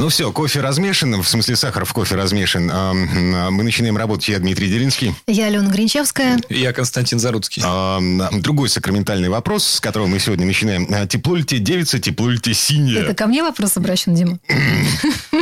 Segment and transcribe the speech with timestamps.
[0.00, 2.70] Ну все, кофе размешан, в смысле сахар в кофе размешан.
[2.72, 4.28] А, Мы начинаем работать.
[4.30, 5.14] Я Дмитрий Делинский.
[5.26, 6.40] Я Алена Гринчевская.
[6.48, 7.62] Я Константин Заруцкий.
[7.66, 8.00] А,
[8.32, 10.88] Другой сакраментальный вопрос, с которого мы сегодня начинаем.
[10.90, 13.00] А, Тепло ли тебе девица, тепло ли тебе синее?
[13.02, 14.38] Это ко мне вопрос обращен, Дима?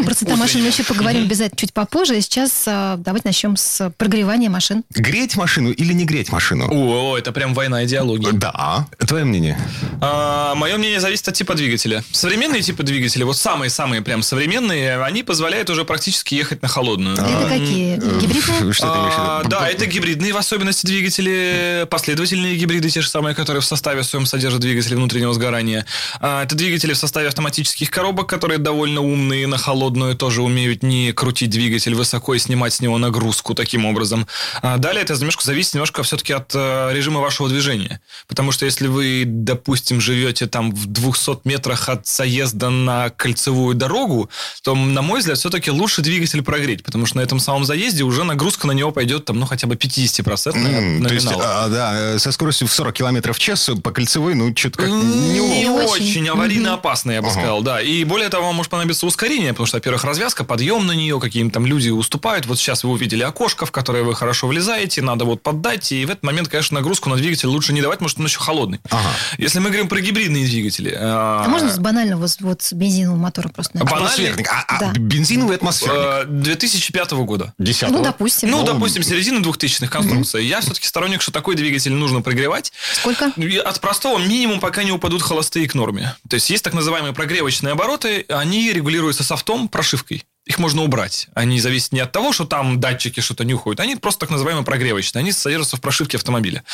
[0.04, 2.20] Просто о машине мы еще поговорим обязательно чуть попозже.
[2.20, 4.82] Сейчас а, давайте начнем с прогревания машин.
[4.90, 6.66] Греть машину или не греть машину?
[6.68, 8.30] О, это прям война идеологии.
[8.32, 8.88] Да.
[9.06, 9.56] Твое мнение?
[10.00, 12.02] А, мое мнение зависит от типа двигателя.
[12.10, 17.14] Современные типы двигателей, вот самые-самые прям современные, они позволяют уже практически ехать на холодную.
[17.16, 17.96] Это какие?
[17.96, 18.60] Гибридные?
[18.60, 23.60] Э, в А, да, это гибридные в особенности двигатели, последовательные гибриды, те же самые, которые
[23.60, 25.86] в составе своем содержат двигатели внутреннего сгорания.
[26.20, 31.12] А, это двигатели в составе автоматических коробок, которые довольно умные, на холодную тоже умеют не
[31.12, 34.26] крутить двигатель высоко и снимать с него нагрузку таким образом.
[34.62, 38.00] А, далее это немножко зависит немножко все-таки от э, режима вашего движения.
[38.26, 44.27] Потому что если вы, допустим, живете там в 200 метрах от заезда на кольцевую дорогу,
[44.62, 48.24] то, на мой взгляд, все-таки лучше двигатель прогреть, потому что на этом самом заезде уже
[48.24, 51.64] нагрузка на него пойдет там, ну, хотя бы 50% М, То есть, номинала.
[51.64, 54.88] а, да, э, со скоростью в 40 километров в час по кольцевой, ну, что-то как
[54.90, 55.92] Не, неловко.
[55.92, 56.04] очень.
[56.10, 57.38] очень аварийно опасно, я бы Ага.
[57.40, 57.80] сказал, да.
[57.80, 61.50] И более того, вам может понадобиться ускорение, потому что, во-первых, развязка, подъем на нее, какие-то
[61.50, 62.46] там люди уступают.
[62.46, 66.10] Вот сейчас вы увидели окошко, в которое вы хорошо влезаете, надо вот поддать, и в
[66.10, 68.80] этот момент, конечно, нагрузку на двигатель лучше не давать, потому что он еще холодный.
[68.90, 69.08] Ага.
[69.38, 70.96] Если мы говорим про гибридные двигатели...
[71.00, 73.90] А можно с банального вот, с бензинового мотора просто начать?
[74.18, 74.48] Атмосферник.
[74.52, 74.92] А, а Да.
[74.98, 75.98] бензиновый атмосферник.
[75.98, 77.54] э, 2005 года.
[77.58, 77.98] Десятого.
[77.98, 78.50] Ну, допустим.
[78.50, 80.42] Ну, допустим, середина 2000-х конструкция.
[80.42, 82.72] Я все-таки сторонник, что такой двигатель нужно прогревать.
[82.92, 83.32] Сколько?
[83.64, 86.14] От простого минимум, пока не упадут холостые к норме.
[86.28, 90.24] То есть есть так называемые прогревочные обороты, они регулируются софтом, прошивкой.
[90.48, 91.28] Их можно убрать.
[91.34, 93.80] Они зависят не от того, что там датчики что-то нюхают.
[93.80, 95.20] Они просто так называемые прогревочные.
[95.20, 96.64] Они содержатся в прошивке автомобиля.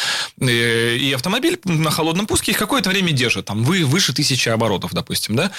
[0.40, 3.46] Э, И автомобиль на холодном пуске их какое-то время держит.
[3.46, 5.50] Там вы выше тысячи оборотов, допустим, да?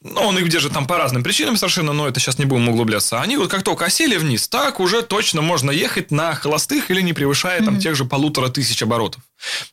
[0.00, 3.20] Ну, он их держит там по разным причинам совершенно, но это сейчас не будем углубляться.
[3.20, 7.12] Они вот как только осели вниз, так уже точно можно ехать на холостых или не
[7.12, 9.20] превышая там тех же полутора тысяч оборотов.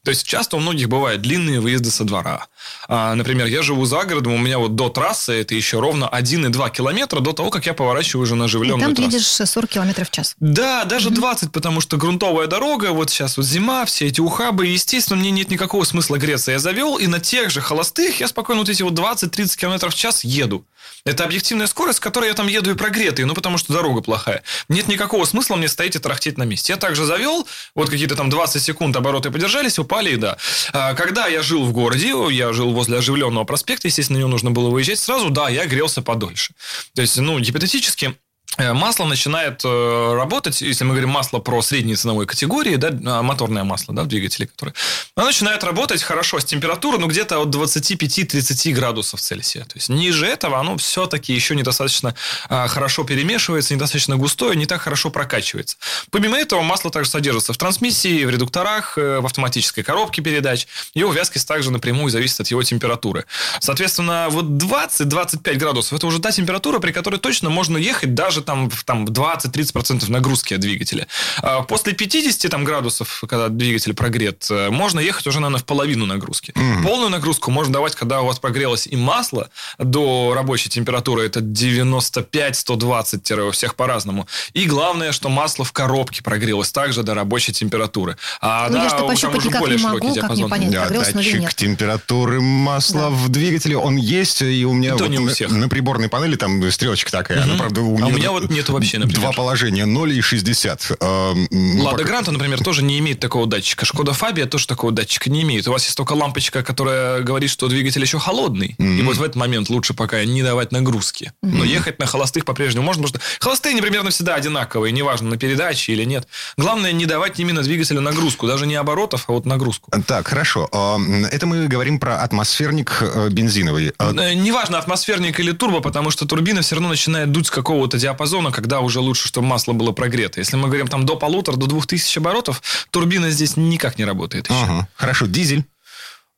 [0.04, 2.48] То есть часто у многих бывают длинные выезды со двора.
[2.88, 6.72] А, например, я живу за городом, у меня вот до трассы это еще ровно 1,2
[6.72, 9.18] километра до того, как я поворачиваю уже на И оживленную там ты трассу.
[9.18, 10.36] едешь 40 километров в час.
[10.40, 14.72] Да, даже 20, потому что грунтовая дорога, вот сейчас вот зима, все эти ухабы, и,
[14.72, 16.52] естественно, мне нет никакого смысла греться.
[16.52, 19.98] Я завел, и на тех же холостых я спокойно вот эти вот 20-30 километров в
[19.98, 20.66] час еду.
[21.06, 24.42] Это объективная скорость, с которой я там еду и прогретый, ну, потому что дорога плохая.
[24.70, 26.74] Нет никакого смысла мне стоять и тарахтеть на месте.
[26.74, 30.38] Я также завел, вот какие-то там 20 секунд обороты подержались, упали, и да.
[30.74, 34.52] А, Когда я жил в городе, я жил возле оживленного проспекта, естественно, на него нужно
[34.52, 36.54] было выезжать сразу, да, я грелся подольше.
[36.96, 38.25] То есть, ну, гипотетически, Э,
[38.58, 43.66] Масло начинает э, работать, если мы говорим масло про средние ценовой категории, да, а, моторное
[43.66, 44.74] масло, да, в двигателе, которое,
[45.16, 49.66] оно начинает работать хорошо с температурой, ну, где-то от 25-30 градусов Цельсия.
[49.66, 52.16] То есть ниже этого оно все-таки еще недостаточно
[52.48, 55.76] а, хорошо перемешивается, недостаточно густое, не так хорошо прокачивается.
[56.10, 60.68] Помимо этого, масло также содержится в трансмиссии, в редукторах, э, в автоматической коробке передач.
[60.94, 63.26] Его вязкость также напрямую зависит от его температуры.
[63.60, 68.70] Соответственно, вот 20-25 градусов– это уже та температура, при которой точно можно ехать даже там,
[68.70, 71.08] в там, 20-30% нагрузки от двигателя.
[71.42, 76.06] А После 50 там, градусов, когда двигатель прогрет, э, можно ехать уже, наверное, в половину
[76.06, 76.54] нагрузки.
[76.84, 83.48] Полную нагрузку можно давать, когда у вас прогрелось и масло до рабочей температуры, это 95-120,
[83.48, 84.28] у всех по-разному.
[84.54, 88.18] И главное, что масло в коробке прогрелось также до рабочей температуры.
[88.42, 90.38] А, Ну, я да, что там пощупать уже никак более не широкий могу, как мне
[90.38, 90.50] диапазон.
[90.50, 91.56] понять, Да, датчик нет.
[91.56, 93.10] температуры масла Да.
[93.10, 95.52] в двигателе, он есть, и у меня И вот не у на, всех.
[95.52, 98.98] на приборной панели там стрелочка такая, она, правда, у А у меня вот нету вообще,
[99.00, 99.22] например.
[99.22, 100.92] Два положения, 0 и 60.
[101.00, 103.86] Эм, ну, Лада Гранта, например, тоже не имеет такого датчика.
[103.86, 105.68] Шкода Фабия тоже такого датчика не имеет.
[105.68, 108.76] У вас есть только лампочка, которая говорит, что двигатель еще холодный.
[108.80, 111.32] И вот в этот момент лучше пока не давать нагрузки.
[111.42, 115.38] Но ехать на холостых по-прежнему можно, потому что холостые они примерно всегда одинаковые, неважно, на
[115.38, 116.28] передаче или нет.
[116.58, 119.92] Главное не давать именно двигателю нагрузку, даже не оборотов, а вот нагрузку.
[120.06, 120.70] Так, хорошо.
[120.72, 123.94] Эм, Это мы говорим про атмосферник э, бензиновый.
[124.00, 127.98] Э, Э, Неважно, атмосферник или турбо, потому что турбина все равно начинает дуть с какого-то
[127.98, 128.16] диапазона,
[128.52, 130.40] когда уже лучше, чтобы масло было прогрето.
[130.40, 132.62] Если мы говорим там до полутора, до двух тысяч оборотов,
[132.92, 134.64] турбина здесь никак не работает еще.
[134.64, 135.26] Ага, хорошо.
[135.28, 135.66] Дизель.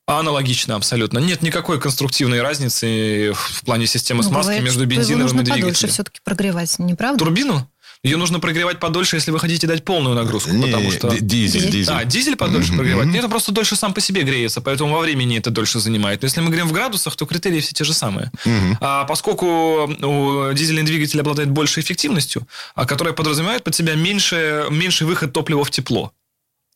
[0.09, 1.19] Аналогично абсолютно.
[1.19, 5.61] Нет никакой конструктивной разницы в плане системы Ну, смазки бывает, между бензиновым и нужно подольше
[5.63, 5.93] двигателем.
[5.93, 7.19] все-таки прогревать, не правда?
[7.19, 7.69] Турбину?
[8.03, 11.09] Ее нужно прогревать подольше, если вы хотите дать полную нагрузку, Не, потому что...
[11.19, 11.93] Дизель, дизель.
[11.93, 12.77] А, дизель подольше Мгм.
[12.77, 13.07] прогревать.
[13.07, 16.21] Нет, это просто дольше сам по себе греется, поэтому во времени это дольше занимает.
[16.21, 18.31] Но если мы говорим в градусах, то критерии все те же самые.
[18.45, 18.77] Мгм.
[18.81, 25.07] А поскольку у, дизельный двигатель обладает большей эффективностью, а которая подразумевает под себя меньше, меньший
[25.07, 26.11] выход топлива в тепло.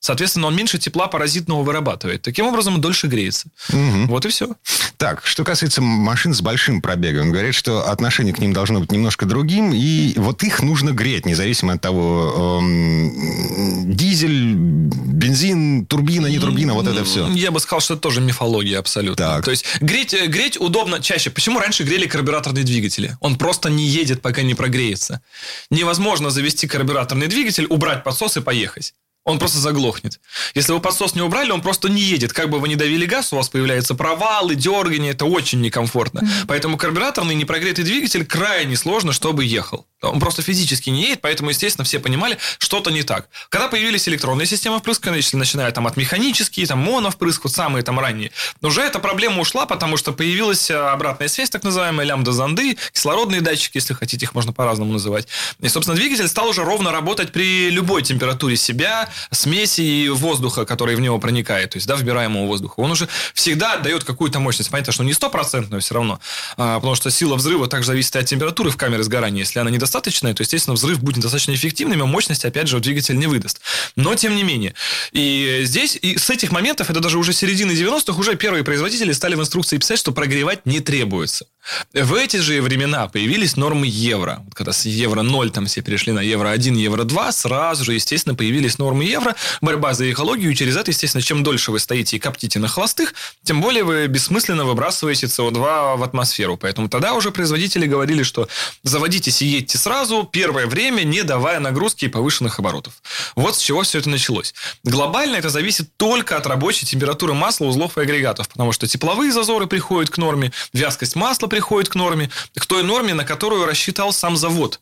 [0.01, 2.23] Соответственно, он меньше тепла паразитного вырабатывает.
[2.23, 3.49] Таким образом, дольше греется.
[3.69, 4.07] Мгм.
[4.07, 4.49] Вот и все.
[4.97, 9.27] Так, что касается машин с большим пробегом, говорят, что отношение к ним должно быть немножко
[9.27, 16.73] другим, и вот их нужно греть, независимо от того, эм, дизель, бензин, турбина, не турбина,
[16.73, 17.27] вот это все.
[17.29, 19.23] Я бы сказал, что это тоже мифология абсолютно.
[19.23, 19.45] Так.
[19.45, 21.29] То есть греть, э, греть удобно чаще.
[21.29, 23.17] Почему раньше грели карбюраторные двигатели?
[23.19, 25.21] Он просто не едет, пока не прогреется.
[25.69, 28.95] Невозможно завести карбюраторный двигатель, убрать подсос и поехать.
[29.23, 30.19] Он просто заглохнет.
[30.55, 32.33] Если вы подсос не убрали, он просто не едет.
[32.33, 35.11] Как бы вы ни давили газ, у вас появляются провалы, дергания.
[35.11, 36.27] Это очень некомфортно.
[36.47, 39.85] Поэтому карбюраторный непрогретый двигатель крайне сложно, чтобы ехал.
[40.01, 43.29] Он просто физически не едет, поэтому, естественно, все понимали, что-то не так.
[43.49, 47.99] Когда появились электронные системы впрыска, если начиная там от механические, там моновпрыск, вот самые там
[47.99, 48.31] ранние,
[48.61, 53.77] уже эта проблема ушла, потому что появилась э, обратная связь, так называемая лямбда-зонды, кислородные датчики,
[53.77, 55.27] если хотите, их можно по-разному называть.
[55.59, 60.95] И, собственно, двигатель стал уже ровно работать при любой температуре себя, смеси и воздуха, который
[60.95, 62.75] в него проникает, то есть, да, вбираемого воздуха.
[62.77, 64.69] Он уже всегда дает какую-то мощность.
[64.69, 66.19] Понятно, что не стопроцентную все равно,
[66.57, 69.39] а, потому что сила взрыва также зависит от температуры в камере сгорания.
[69.39, 73.27] Если она недостаточная, то, естественно, взрыв будет достаточно эффективным, и мощность, опять же, двигатель не
[73.27, 73.61] выдаст.
[73.95, 74.73] Но, тем не менее.
[75.11, 79.35] И здесь, и с этих моментов, это даже уже середины 90-х, уже первые производители стали
[79.35, 81.45] в инструкции писать, что прогревать не требуется.
[81.93, 84.43] В эти же времена появились нормы евро.
[84.53, 88.35] Когда с евро 0 там все перешли на евро 1, евро 2, сразу же, естественно,
[88.35, 89.35] появились нормы евро.
[89.61, 90.51] Борьба за экологию.
[90.51, 93.13] И через это, естественно, чем дольше вы стоите и коптите на холостых,
[93.43, 96.57] тем более вы бессмысленно выбрасываете СО2 в атмосферу.
[96.57, 98.47] Поэтому тогда уже производители говорили, что
[98.83, 102.93] заводитесь и едьте сразу, первое время, не давая нагрузки и повышенных оборотов.
[103.35, 104.53] Вот с чего все это началось.
[104.83, 109.67] Глобально это зависит только от рабочей температуры масла, узлов и агрегатов, потому что тепловые зазоры
[109.67, 114.37] приходят к норме, вязкость масла приходит к норме, к той норме, на которую рассчитал сам
[114.37, 114.79] завод.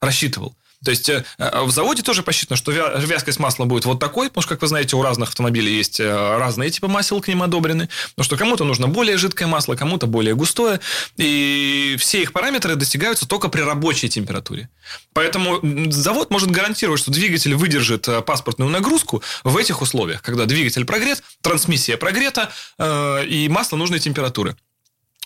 [0.00, 0.54] Рассчитывал.
[0.84, 4.42] То есть э, в заводе тоже посчитано, что вя- вязкость масла будет вот такой, потому
[4.42, 7.88] что, как вы знаете, у разных автомобилей есть э, разные типы масел к ним одобрены.
[8.10, 10.80] Потому что кому-то нужно более жидкое масло, кому-то более густое.
[11.16, 14.68] И все их параметры достигаются только при рабочей температуре.
[15.12, 15.60] Поэтому
[15.90, 21.22] завод может гарантировать, что двигатель выдержит э, паспортную нагрузку в этих условиях, когда двигатель прогрет,
[21.40, 24.56] трансмиссия прогрета э, и масло нужной температуры.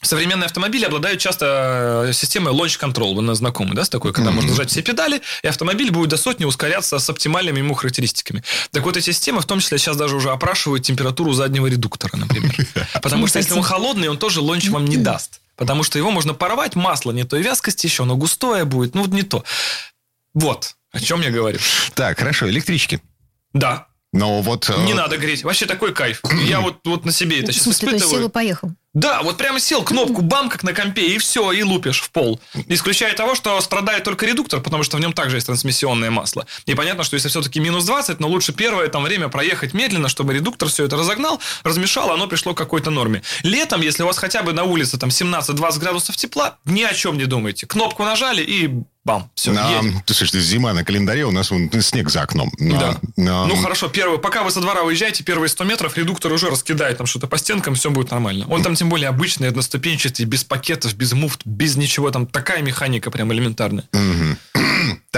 [0.00, 3.14] Современные автомобили обладают часто э, системой launch control.
[3.14, 6.44] Вы знакомы, да, с такой, когда можно нажать все педали, и автомобиль будет до сотни
[6.44, 8.44] ускоряться с оптимальными ему характеристиками.
[8.70, 12.54] Так вот, эти системы, в том числе, сейчас даже уже опрашивают температуру заднего редуктора, например.
[13.02, 15.40] Потому что если он холодный, он тоже лонч вам не даст.
[15.56, 19.10] Потому что его можно порвать, масло не той вязкости еще, оно густое будет, ну вот
[19.10, 19.42] не то.
[20.32, 21.58] Вот, о чем я говорю.
[21.94, 23.02] Так, хорошо, электрички.
[23.52, 24.70] Да, Но вот...
[24.70, 25.42] э, не надо греть.
[25.42, 26.20] Вообще такой кайф.
[26.44, 28.22] Я вот, вот на себе это В сейчас смысле, то есть испытываю.
[28.22, 28.72] силу поехал?
[28.98, 32.40] Да, вот прямо сел, кнопку бам, как на компе, и все, и лупишь в пол.
[32.66, 36.46] Исключая того, что страдает только редуктор, потому что в нем также есть трансмиссионное масло.
[36.66, 40.34] И понятно, что если все-таки минус 20, но лучше первое там время проехать медленно, чтобы
[40.34, 43.22] редуктор все это разогнал, размешал, оно пришло к какой-то норме.
[43.44, 47.18] Летом, если у вас хотя бы на улице там 17-20 градусов тепла, ни о чем
[47.18, 47.68] не думайте.
[47.68, 48.68] Кнопку нажали и
[49.08, 50.02] бам, все, а, едем.
[50.04, 52.52] ты слышишь, зима на календаре, у нас вон снег за окном.
[52.58, 52.98] Да.
[53.16, 56.98] А, Ну хорошо, первый, пока вы со двора уезжаете, первые 100 метров редуктор уже раскидает
[56.98, 58.46] там что-то по стенкам, все будет нормально.
[58.48, 63.10] Он там тем более обычный, одноступенчатый, без пакетов, без муфт, без ничего, там такая механика
[63.10, 63.84] прям элементарная.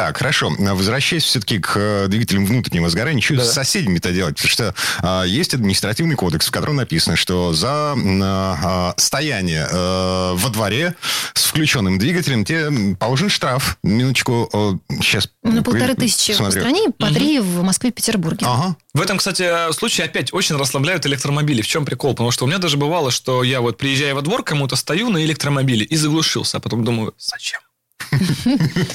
[0.00, 0.50] Так, хорошо.
[0.58, 3.44] Возвращаясь все-таки к э, двигателям внутреннего сгорания, что Да.
[3.44, 4.36] с соседями-то делать?
[4.36, 10.32] Потому что а, есть административный кодекс, в котором написано, что за м, а, стояние э,
[10.36, 10.94] во дворе
[11.34, 13.76] с включенным двигателем тебе положен штраф.
[13.82, 15.28] Минуточку, сейчас...
[15.42, 18.46] На полторы тысячи в стране, по три в Москве и Петербурге.
[18.48, 18.76] Ага.
[18.94, 21.60] В этом, кстати, случае опять очень расслабляют электромобили.
[21.60, 22.12] В чем прикол?
[22.12, 25.22] Потому что у меня даже бывало, что я вот приезжая во двор, кому-то стою на
[25.22, 27.60] электромобиле и заглушился, а потом думаю, зачем?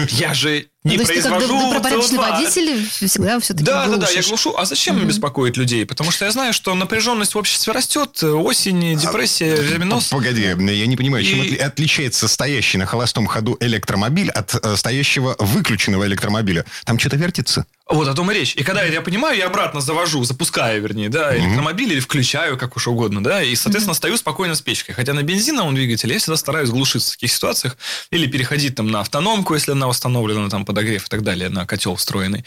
[0.10, 2.32] Я же не Ну, то есть ты как произвожу доб- добропорядочный CO2.
[2.32, 4.56] водитель всегда все-таки Да, да, да, я глушу.
[4.58, 5.86] А зачем беспокоить людей?
[5.86, 10.10] Потому что я знаю, что напряженность в обществе растет, осень, депрессия, вирменоз.
[10.10, 10.56] Погоди, я
[10.86, 16.66] не понимаю, чем И- отличается стоящий на холостом ходу электромобиль от э, стоящего выключенного электромобиля?
[16.86, 17.66] Там что-то вертится?
[17.88, 18.56] Вот о том и речь.
[18.56, 22.88] И когда я понимаю, я обратно завожу, запускаю, вернее, да, электромобиль или включаю, как уж
[22.88, 24.96] угодно, да, и, соответственно, стою спокойно с печкой.
[24.96, 27.78] Хотя на бензиновом двигателе я всегда стараюсь глушиться в таких ситуациях
[28.10, 31.96] или переходить там на автономку, если она установлена, там, подогрев и так далее, на котел
[31.96, 32.44] встроенный.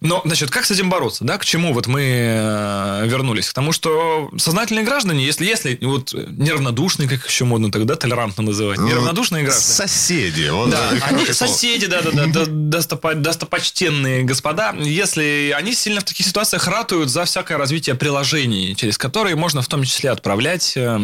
[0.00, 3.48] Но, значит, как с этим бороться, да, к чему вот мы э, вернулись?
[3.50, 8.78] К тому, что сознательные граждане, если, если вот неравнодушные, как еще модно тогда толерантно называть,
[8.78, 9.88] Ну, неравнодушные граждане.
[9.88, 10.48] Соседи.
[10.48, 16.04] Вот Да, они соседи, да, да, да, да, достопо- достопочтенные господа, если они сильно в
[16.04, 20.96] таких ситуациях ратуют за всякое развитие приложений, через которые можно в том числе отправлять э,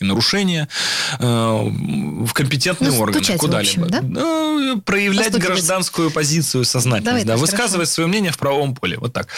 [0.00, 0.68] нарушения
[1.18, 3.86] э, в компетентные Ну, органы, куда-либо.
[3.86, 4.00] да?
[4.02, 5.54] Ну, проявлять Постукивать.
[5.56, 9.28] гражданскую позицию, сознательность, Давай да, высказывать свое мнение в правовом поле, вот так.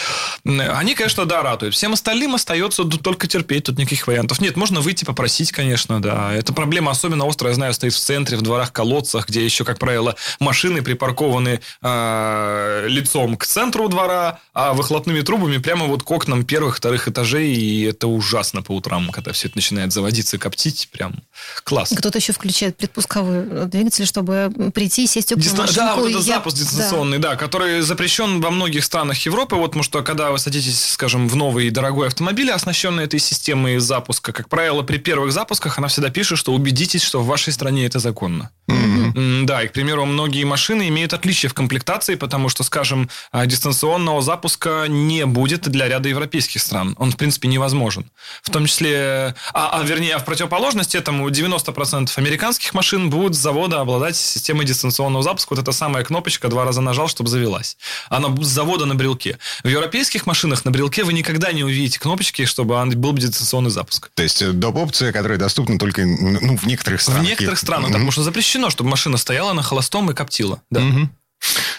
[0.44, 1.75] Они, конечно, да, ратуют.
[1.75, 4.56] Всем остальным остается только терпеть, тут никаких вариантов нет.
[4.56, 6.32] Можно выйти попросить, конечно, да.
[6.32, 9.78] Эта проблема особенно острая, я знаю, стоит в центре, в дворах, колодцах, где еще, как
[9.78, 16.45] правило, машины припаркованы э, лицом к центру двора, а выхлопными трубами прямо вот к окнам
[16.45, 21.15] первых, вторых этажей, и это ужасно по утрам, когда все это начинает заводиться, коптить, прям
[21.62, 21.95] класс.
[21.97, 25.81] Кто-то еще включает предпусковой э, двигатель, чтобы прийти, сесть в теплую Дистан- машинку.
[25.81, 26.62] Да, вот и этот я- запуск да.
[26.65, 27.37] дистанционный, да.
[27.37, 29.55] который запрещен во многих странах Европы.
[29.55, 33.79] Вот, потому что когда вы садитесь, скажем, в новый и дорогой автомобиль, оснащенный этой системой
[33.79, 37.87] запуска, как правило, при первых запусках она всегда пишет, что убедитесь, что в вашей стране
[37.87, 38.50] это законно.
[38.69, 43.47] М, Да, и, к примеру, многие машины имеют отличия в комплектации, потому что, скажем, а,
[43.47, 44.48] дистанционного запуска
[44.88, 46.95] не будет для ряда европейских стран.
[46.99, 48.11] Он, в принципе, невозможен.
[48.43, 53.81] В том числе, а, а вернее, в противоположность этому 90% американских машин будут с завода
[53.81, 55.55] обладать системой дистанционного запуска.
[55.55, 57.76] Вот эта самая кнопочка, два раза нажал, чтобы завелась.
[58.09, 59.38] Она с завода на брелке.
[59.62, 64.11] В европейских машинах на брелке вы никогда не увидите кнопочки, чтобы был дистанционный запуск.
[64.14, 64.76] То есть э, доп.
[64.76, 67.25] опция, которая доступна только ну, в некоторых В странах.
[67.25, 70.62] некоторых странах, да, потому что запрещено, чтобы машина стояла на холостом и коптила.
[70.71, 70.81] Да.
[70.81, 71.11] Мгм.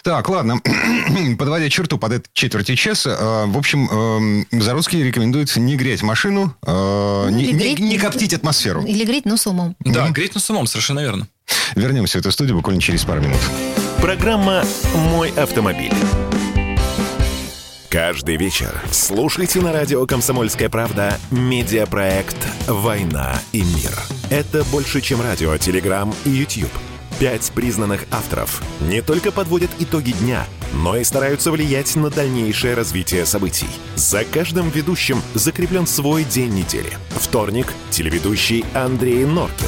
[0.03, 0.59] Так, ладно.
[1.37, 6.55] Подводя черту под этот четверти часа, э, в общем, э, Заруцкий рекомендует не греть машину,
[6.65, 8.83] э, Ну, не, или не- греть- не коптить атмосферу.
[8.83, 9.75] Или греть, но с умом.
[9.79, 11.27] Да, греть на самом, совершенно верно.
[11.75, 13.39] Вернемся в эту студию буквально через пару минут.
[14.01, 14.63] Программа
[14.95, 15.93] «Мой автомобиль».
[17.89, 22.37] Каждый вечер слушайте на радио «Комсомольская правда» медиапроект
[22.67, 23.91] «Война и мир».
[24.29, 26.69] Это больше, чем радио, телеграм и YouTube.
[27.19, 33.25] Пять признанных авторов не только подводят итоги дня, но и стараются влиять на дальнейшее развитие
[33.25, 33.67] событий.
[33.95, 36.93] За каждым ведущим закреплен свой день недели.
[37.09, 39.67] Вторник– телеведущий Андрей Норкин.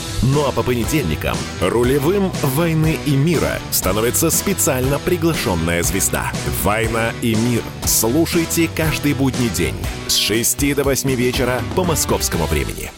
[0.23, 6.31] Ну а по понедельникам рулевым «Войны и мира» становится специально приглашенная звезда.
[6.61, 7.63] «Война и мир».
[7.85, 9.75] Слушайте каждый будний день
[10.07, 12.91] с 6 до 8 вечера по московскому времени.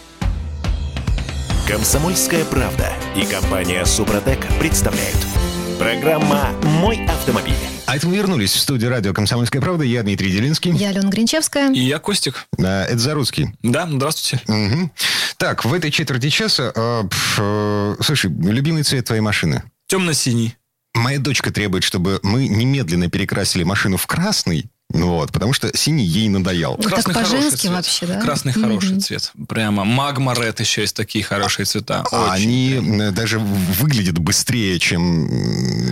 [1.65, 5.17] Комсомольская правда и компания «Супротек» представляют.
[5.79, 6.49] Программа
[6.81, 7.72] «Мой автомобиль».
[7.93, 9.83] А это мы вернулись в студию радио «Комсомольская правда».
[9.83, 10.71] Я Дмитрий Делинский.
[10.71, 11.71] Я Алена Гринчевская.
[11.71, 12.47] И я Костик.
[12.57, 13.53] Это Заруцкий.
[13.61, 14.43] Да, здравствуйте.
[14.47, 14.91] Мгм.
[15.37, 16.71] Так, в этой четверти часа...
[16.73, 17.03] э,
[17.37, 19.61] э, слушай, любимый цвет твоей машины?
[19.85, 20.55] Темно-синий.
[20.95, 26.29] Моя дочка требует, чтобы мы немедленно перекрасили машину в красный, вот, потому что синий ей
[26.29, 26.75] надоел.
[26.77, 27.71] Ну, так Красный хороший по-женски цвет.
[27.73, 28.21] вообще, да?
[28.21, 29.31] Красный хороший цвет.
[29.49, 29.83] Прямо.
[29.83, 32.03] Магма Ред еще есть такие хорошие цвета.
[32.11, 32.79] А Очень.
[32.79, 35.27] они даже выглядят быстрее, чем...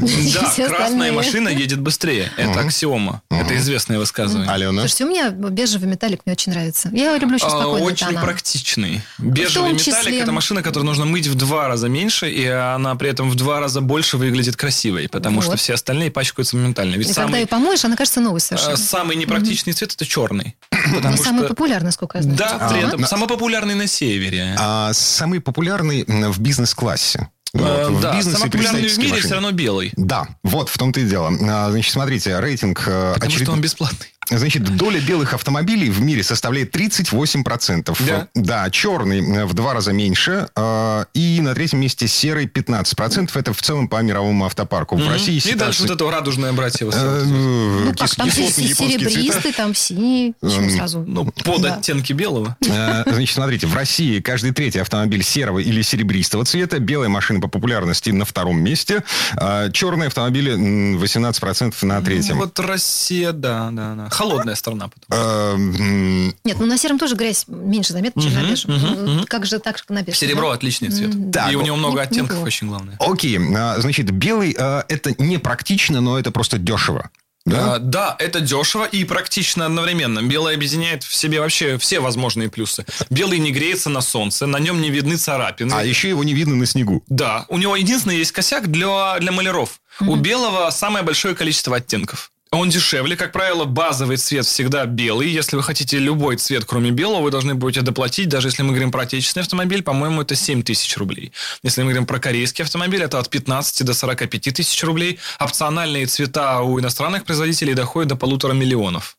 [0.02, 1.12] Да, красная остальные.
[1.12, 2.32] машина едет быстрее.
[2.38, 3.22] Это аксиома.
[3.30, 4.50] Это известное высказывание.
[4.50, 4.82] Алена.
[4.82, 6.90] Слушайте, у меня бежевый металлик мне очень нравится.
[6.94, 8.22] Я люблю очень А, спокойные Очень тона.
[8.22, 9.02] практичный.
[9.18, 13.30] Бежевый металлик это машина, которую нужно мыть в два раза меньше, и она при этом
[13.30, 15.46] в два раза больше выглядит красивой, потому Вот.
[15.46, 16.96] что все остальные пачкаются моментально.
[16.96, 18.78] Ведь И когда ее помоешь, она кажется новой совершенно.
[18.92, 20.56] Самый непрактичный цвет это черный.
[20.72, 22.38] Но Потому самый что популярный, сколько я знаю.
[22.38, 22.88] да, при Ага.
[22.88, 24.56] этом самый популярный на севере.
[24.60, 27.30] А самый популярный в бизнес-классе.
[27.54, 27.58] Э,
[27.90, 29.20] Вот, в да, самый популярный в мире машине.
[29.28, 29.92] все равно белый.
[29.98, 31.32] Да, вот в том-то и дело.
[31.50, 32.84] А, Значит, смотрите, рейтинг...
[32.88, 34.08] э, Потому очеред- что он бесплатный.
[34.30, 37.98] Значит, доля белых автомобилей в мире составляет 38%.
[38.08, 38.28] Да?
[38.36, 40.48] Да, черный э, в два раза меньше.
[40.56, 43.30] э, И на третьем месте серый 15%.
[43.34, 44.96] Это в целом по мировому автопарку.
[44.96, 46.88] В России И дальше вот это радужное братье.
[46.94, 51.04] э, Ну как, кис- там серебристый, там синий, Эм, сразу.
[51.06, 52.56] Ну, под оттенки белого.
[52.62, 58.12] Значит, смотрите, в России каждый третий автомобиль серого или серебристого цвета, белая машина по популярности
[58.12, 59.04] на втором месте,
[59.36, 62.38] а черные автомобили м, 18% на третьем.
[62.38, 64.10] Вот Россия, да, да, да.
[64.12, 64.90] Холодная страна.
[64.90, 65.20] потом.
[65.20, 69.06] Э, м, Нет, ну на сером тоже грязь меньше заметна, чем на бежевом.
[69.18, 69.26] Ну.
[69.28, 70.16] Как же так, как на бежевом?
[70.16, 71.12] Серебро отличный цвет.
[71.52, 72.98] И у него много не- оттенков, очень главное.
[73.00, 77.10] Окей, а, значит, белый а, это не практично, но это просто дешево.
[77.44, 77.76] Да?
[77.76, 80.22] А, да, это дешево и практично одновременно.
[80.22, 82.86] Белый объединяет в себе вообще все возможные плюсы.
[83.10, 85.74] Белый не греется на солнце, на нем не видны царапины.
[85.74, 87.04] А еще его не видно на снегу.
[87.08, 89.82] Да, у него единственный есть косяк для, для маляров.
[90.02, 92.32] У белого самое большое количество оттенков.
[92.54, 95.30] Он дешевле, как правило, базовый цвет всегда белый.
[95.30, 98.92] Если вы хотите любой цвет, кроме белого, вы должны будете доплатить, даже если мы говорим
[98.92, 101.32] про отечественный автомобиль, по-моему, это 7 тысяч рублей.
[101.64, 105.18] Если мы говорим про корейский автомобиль, это от 15 до 45 тысяч рублей.
[105.40, 109.16] Опциональные цвета у иностранных производителей доходят до полутора миллионов.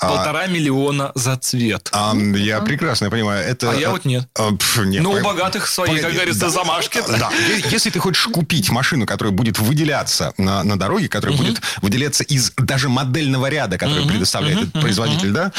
[0.00, 1.90] А, Полтора миллиона за цвет.
[1.92, 3.44] а, я прекрасно понимаю.
[3.46, 4.26] Это, А я вот нет.
[4.36, 6.50] а, пф, нет, Но у пог- богатых свои, как погоди, говорится, да.
[6.50, 7.00] замашки.
[7.08, 11.60] Да, Е- если ты хочешь купить машину, которая будет выделяться на, на дороге, которая будет
[11.82, 15.52] выделяться из даже модельного ряда, который предоставляет этот производитель, да,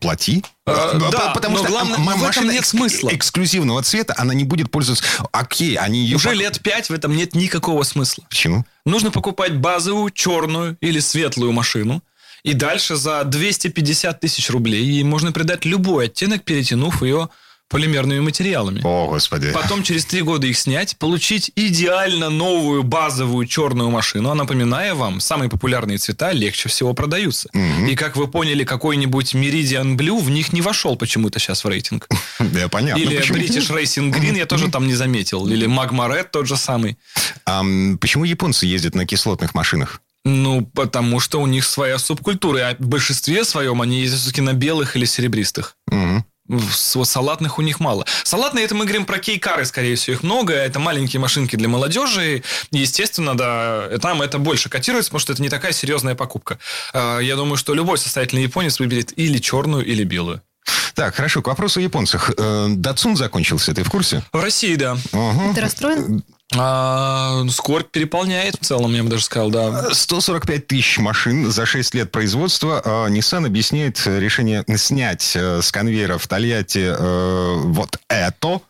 [0.00, 0.44] плати.
[0.64, 3.10] П- да, потому что главное, машина нет смысла.
[3.12, 5.04] эксклюзивного цвета, она не будет пользоваться...
[5.32, 6.16] Окей, они ее...
[6.16, 8.24] Уже лет пять в этом нет никакого смысла.
[8.28, 8.64] Почему?
[8.84, 12.02] Нужно покупать базовую, черную или светлую машину.
[12.42, 17.28] И дальше за 250 тысяч рублей ей можно придать любой оттенок, перетянув ее
[17.70, 18.80] полимерными материалами.
[18.84, 19.52] О, господи.
[19.52, 24.30] Потом через три года их снять, получить идеально новую базовую черную машину.
[24.30, 27.48] А напоминаю вам, самые популярные цвета легче всего продаются.
[27.88, 32.08] И как вы поняли, какой-нибудь Meridian Blue в них не вошел почему-то сейчас в рейтинг.
[32.40, 33.00] Да, понятно.
[33.00, 33.38] Или почему.
[33.38, 35.46] British Racing Green я тоже там не заметил.
[35.46, 36.98] Или Magma Red тот же самый.
[37.44, 40.00] Ам, почему японцы ездят на кислотных машинах?
[40.24, 42.70] Ну, потому что у них своя субкультура.
[42.70, 45.76] А в большинстве своем они ездят все-таки на белых или серебристых.
[45.86, 46.24] Мгм.
[46.72, 48.04] Салатных у них мало.
[48.24, 50.52] Салатные, это мы говорим про кейкары, скорее всего, их много.
[50.54, 52.42] Это маленькие машинки для молодежи.
[52.70, 56.58] И, естественно, да, там это больше котируется, потому что это не такая серьезная покупка.
[56.92, 60.42] А, Я думаю, что любой состоятельный японец выберет или черную, или белую.
[60.94, 62.30] Так, хорошо, к вопросу о японцах.
[62.36, 64.22] Э, Датсун закончился, ты в курсе?
[64.32, 64.96] В России, да.
[65.12, 65.54] Ага.
[65.54, 66.22] Ты расстроен?
[66.56, 69.92] А, скорбь переполняет в целом, я бы даже сказал, да.
[69.92, 72.82] 145 тысяч машин за 6 лет производства.
[72.84, 78.60] А Nissan объясняет решение снять э, с конвейера в Тольятти э, вот это.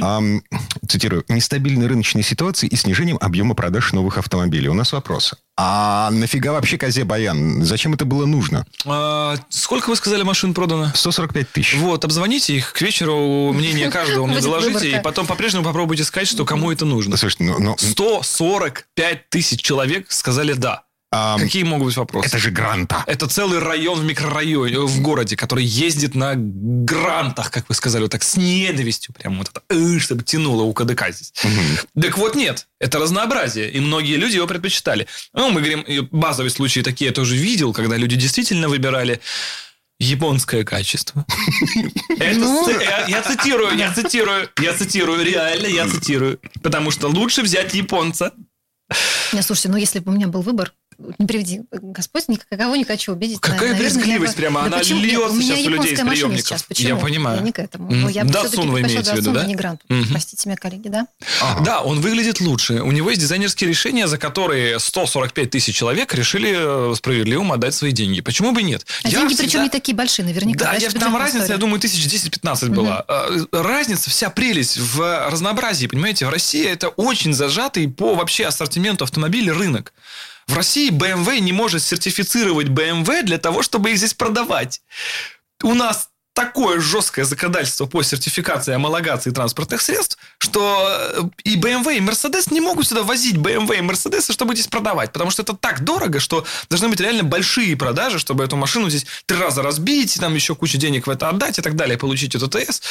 [0.00, 0.42] Ам,
[0.88, 1.24] цитирую.
[1.28, 4.68] «Нестабильной рыночной ситуации и снижением объема продаж новых автомобилей».
[4.68, 5.34] У нас вопрос.
[5.60, 7.64] А нафига вообще козе Баян?
[7.64, 8.64] Зачем это было нужно?
[8.86, 10.92] А, сколько вы сказали машин продано?
[10.94, 11.74] 145 тысяч.
[11.74, 16.44] Вот, обзвоните их к вечеру, мнение каждого мне доложите, и потом по-прежнему попробуйте сказать, что
[16.44, 17.16] кому это нужно.
[17.28, 20.84] Слушайте, ну, ну, 145 тысяч человек сказали «да».
[21.10, 22.28] ам, Какие могут быть вопросы?
[22.28, 23.04] это же гранта.
[23.06, 28.12] Это целый район в микрорайоне, в городе, который ездит на грантах, как вы сказали, вот
[28.12, 31.32] так с ненавистью, прям вот это, «э», чтобы тянуло у КДК здесь.
[32.00, 35.06] Так вот нет, это разнообразие, и многие люди его предпочитали.
[35.34, 39.20] Ну, мы говорим, базовые случаи такие я тоже видел, когда люди действительно выбирали
[39.98, 41.24] японское качество.
[42.20, 42.68] Ну.
[43.06, 46.40] я цитирую, я цитирую, я цитирую, реально я цитирую.
[46.62, 48.32] Потому что лучше взять японца.
[49.32, 50.72] Не, слушайте, ну если бы у меня был выбор,
[51.18, 53.40] не приведи Господь, никого не хочу обидеть.
[53.40, 55.00] Какая Наверное, я брезгливость бы- прямо, Да она почему?
[55.00, 56.46] Нет, льется меня сейчас у людей из приемников.
[56.46, 56.62] сейчас.
[56.64, 56.88] Почему?
[56.88, 57.42] Я понимаю.
[57.42, 57.86] не к этому.
[57.86, 58.00] Мгм.
[58.02, 59.44] Но я все-таки вы имеете в виду, да?
[59.44, 59.84] не Гранту.
[59.88, 60.08] Мгм.
[60.10, 61.06] Простите меня, коллеги, да?
[61.64, 62.82] Да, он выглядит лучше.
[62.82, 67.92] У него есть дизайнерские решения, за которые 145 тысяч человек решили э, справедливым отдать свои
[67.92, 68.20] деньги.
[68.20, 68.84] Почему бы нет?
[69.04, 70.64] А Я деньги всегда- причем не такие большие, наверняка.
[70.64, 71.54] Да, я, там разница, история.
[71.54, 73.04] я думаю, тысяч 10-15 была.
[73.08, 76.26] Э, Разница, вся прелесть в разнообразии, понимаете?
[76.26, 79.92] В России это очень зажатый по вообще ассортименту автомобилей рынок.
[80.48, 84.82] В России BMW не может сертифицировать BMW для того, чтобы их здесь продавать.
[85.62, 91.96] У нас такое жесткое законодательство по сертификации и homologации транспортных средств, что э, и BMW,
[91.96, 95.54] и Mercedes не могут сюда возить BMW и Mercedes, чтобы здесь продавать, потому что это
[95.54, 100.14] так дорого, что должны быть реально большие продажи, чтобы эту машину здесь три раза разбить,
[100.14, 102.82] и там еще кучу денег в это отдать и так далее, получить эту ТС.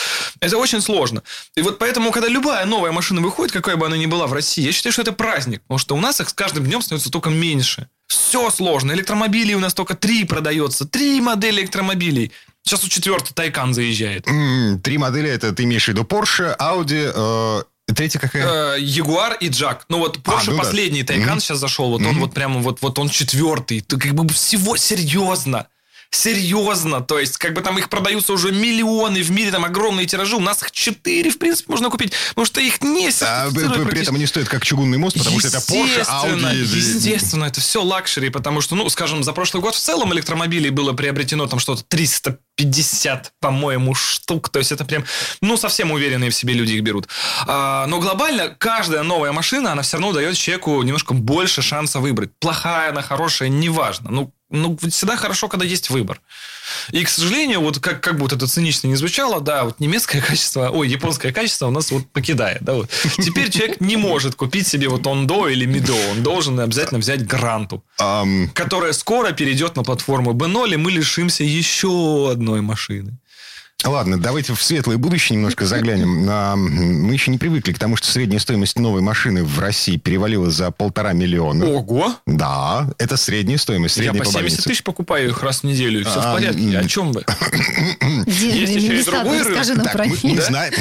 [0.41, 1.23] Это очень сложно.
[1.55, 4.65] И вот поэтому, когда любая новая машина выходит, какая бы она ни была в России,
[4.65, 7.29] я считаю, что это праздник, потому что у нас их с каждым днем становится только
[7.29, 7.87] меньше.
[8.07, 8.93] Все сложно.
[8.93, 10.85] Электромобилей у нас только три продается.
[10.85, 12.31] Три модели электромобилей.
[12.67, 14.27] Сейчас у четвертый Тайкан заезжает.
[14.27, 18.75] М, Три модели, это ты имеешь в виду Porsche, Audi э, Третья какая?
[18.75, 19.85] Э, Ягуар и Джак.
[19.87, 20.65] Ну вот прошлый ну да.
[20.67, 21.39] последний Тайкан Мгм.
[21.39, 22.19] сейчас зашел, вот он Мгм.
[22.19, 23.79] вот прямо вот, вот он четвертый.
[23.79, 25.67] Ты как бы всего серьезно.
[26.09, 30.35] Серьезно, то есть, как бы там их продаются уже миллионы в мире, там огромные тиражи,
[30.35, 34.15] у нас их четыре, в принципе, можно купить, потому что их не А, при- этом
[34.15, 36.55] они стоят как чугунный мост, потому что это Porsche, Audi.
[36.55, 40.93] Естественно, это все luxury, потому что, ну, скажем, за прошлый год в целом электромобилей было
[40.93, 44.49] приобретено там что-то 350, по-моему, штук.
[44.49, 45.03] То есть это прям,
[45.41, 47.07] ну, совсем уверенные в себе люди их берут.
[47.45, 52.31] А, но глобально каждая новая машина, она все равно дает человеку немножко больше шанса выбрать.
[52.39, 54.09] Плохая она, хорошая, неважно.
[54.11, 56.21] Ну, ну, всегда хорошо, когда есть выбор.
[56.91, 60.21] И, к сожалению, вот как, как бы вот это цинично не звучало, да, вот немецкое
[60.27, 62.89] качество, ой, японское качество у нас вот покидает, да, вот.
[63.17, 67.83] Теперь человек не может купить себе вот Ондо или Мидо, он должен обязательно взять Гранту,
[67.99, 73.17] Ам, которая скоро перейдет на платформу B0, и мы лишимся еще одной машины.
[73.85, 76.17] Ладно, давайте в светлое будущее немножко заглянем.
[76.29, 80.49] А, Мы еще не привыкли к тому, что средняя стоимость новой машины в России перевалила
[80.49, 81.65] за полтора миллиона.
[81.65, 82.15] Ого!
[82.25, 84.69] Да, это средняя стоимость, Я средняя по по 70 больнице.
[84.69, 86.77] тысяч покупаю их раз в неделю, и все А, в порядке.
[86.77, 87.23] О чем вы?
[88.25, 89.67] Есть еще и другой рынок.
[89.67, 90.05] нам Так, про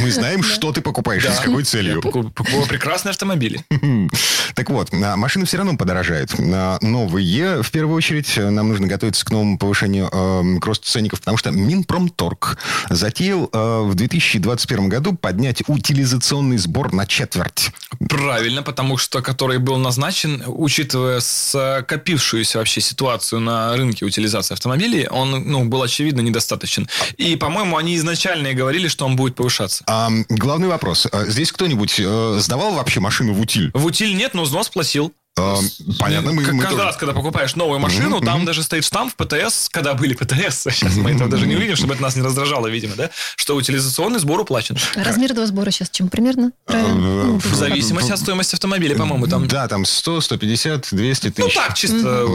[0.01, 1.97] мы, знаем, что ты покупаешь и с какой целью.
[1.97, 3.65] Я покуп- покупаю прекрасные автомобили.
[4.55, 6.35] Так вот, а, машины все равно подорожают.
[6.39, 11.19] А, Новые, в первую очередь, нам нужно готовиться к новому повышению э, к росту ценников,
[11.21, 12.57] потому что Минпромторг
[12.91, 17.71] затеял э, в 2021 году поднять утилизационный сбор на четверть.
[18.09, 25.31] Правильно, потому что который был назначен, учитывая скопившуюся вообще ситуацию на рынке утилизации автомобилей, он
[25.31, 26.89] ну, был очевидно недостаточен.
[27.17, 29.85] И, по-моему, они изначально и говорили, что он будет повышаться.
[29.87, 31.07] А, главный вопрос.
[31.11, 33.71] А, Здесь кто-нибудь э, сдавал вообще машину в утиль?
[33.75, 35.13] В утиль нет, но взнос платил.
[35.39, 35.57] А,
[35.99, 36.87] понятно, мы, Как- мы каждый тоже.
[36.89, 40.97] раз, когда покупаешь новую машину, там даже стоит штамп в ПТС, когда были ПТС, сейчас
[40.97, 44.41] мы этого даже не увидим, чтобы это нас не раздражало, видимо, да, что утилизационный сбор
[44.41, 44.79] уплачен.
[44.95, 46.53] Размер этого сбора сейчас чем примерно?
[46.65, 46.95] Правильно?
[46.95, 49.47] Ну, В зависимости от стоимости автомобиля, по-моему, там...
[49.47, 51.55] Да, там 100, 150, 200 Ну тысяч.
[51.55, 52.35] так, чисто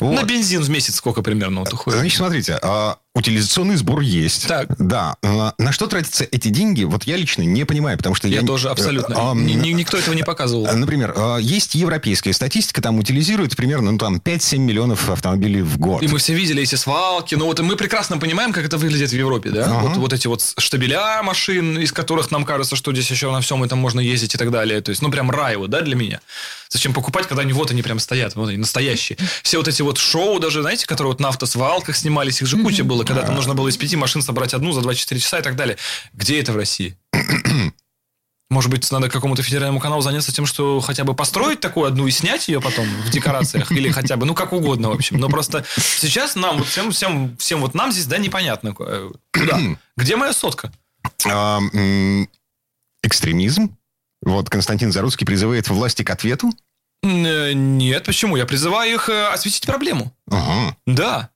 [0.00, 2.00] на бензин в месяц сколько примерно вот уходит?
[2.00, 4.48] Значит, смотрите, а, утилизационный сбор есть.
[4.48, 4.68] Так.
[4.78, 5.16] Да.
[5.22, 6.84] А, На что тратятся эти деньги?
[6.84, 8.40] Вот я лично не понимаю, потому что я...
[8.40, 9.30] Я тоже абсолютно.
[9.32, 10.66] А, Ни- ни- Никто этого не показывал.
[10.66, 15.78] а, Например, а, есть европейская статистика, там утилизируют примерно ну, там 5-7 миллионов автомобилей в
[15.78, 16.02] год.
[16.02, 17.34] И мы все видели эти свалки.
[17.34, 19.64] Ну вот мы прекрасно понимаем, как это выглядит в Европе, да?
[19.66, 19.88] Ага.
[19.88, 23.62] Вот, вот эти вот штабеля машин, из которых нам кажется, что здесь еще на всем
[23.62, 24.80] этом можно ездить и так далее.
[24.80, 26.20] То есть, ну прям рай вот, да, для меня.
[26.72, 29.18] Зачем покупать, когда они вот они прям стоят, вот они настоящие.
[29.42, 32.82] Все вот эти вот шоу даже, знаете, которые вот на автосвалках снимались, их же куча
[32.82, 35.54] было, когда там нужно было из пяти машин собрать одну за 24 часа и так
[35.54, 35.76] далее.
[36.14, 36.96] Где это в России?
[38.48, 42.10] Может быть, надо какому-то федеральному каналу заняться тем, что хотя бы построить такую одну и
[42.10, 45.18] снять ее потом в декорациях, или хотя бы, ну, как угодно, в общем.
[45.18, 49.60] Но просто сейчас нам, вот всем, всем, всем вот нам здесь, да, непонятно, куда.
[49.98, 50.72] Где моя сотка?
[51.26, 51.60] А,
[53.02, 53.76] экстремизм.
[54.22, 56.50] Вот Константин Заруцкий призывает власти к ответу.
[57.02, 58.36] Э, Нет, почему?
[58.36, 60.14] Я призываю их э, осветить проблему.
[60.30, 60.76] Ага.
[60.86, 61.30] Да.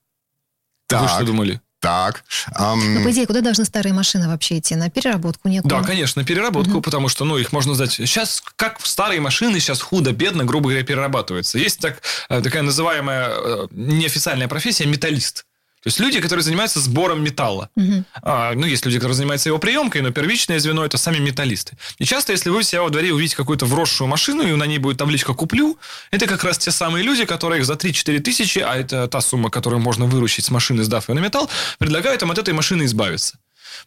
[0.89, 1.09] Вы Так.
[1.09, 1.59] что думали?
[1.79, 2.23] Так.
[2.55, 4.75] ам, Ну, по идее, куда должны старые машины вообще идти?
[4.75, 5.69] На переработку некую?
[5.69, 7.91] Да, конечно, переработку, потому что, ну, их можно сдать.
[7.91, 11.59] Сейчас, как старые машины, сейчас худо-бедно, грубо говоря, перерабатываются.
[11.59, 15.45] Есть так, э, такая называемая неофициальная профессия металлист.
[15.87, 17.69] То есть люди, которые занимаются сбором металла.
[17.77, 18.03] Мгм.
[18.21, 21.77] А, ну, есть люди, которые занимаются его приемкой, но первичное звено это сами металлисты.
[21.97, 24.79] И часто, если вы у себя во дворе увидите какую-то вросшую машину, и на ней
[24.79, 25.77] будет табличка «Куплю»,
[26.11, 29.49] это как раз те самые люди, которые их за 3-4 тысячи, а это та сумма,
[29.49, 33.37] которую можно выручить с машины, сдав ее на металл, предлагают им от этой машины избавиться.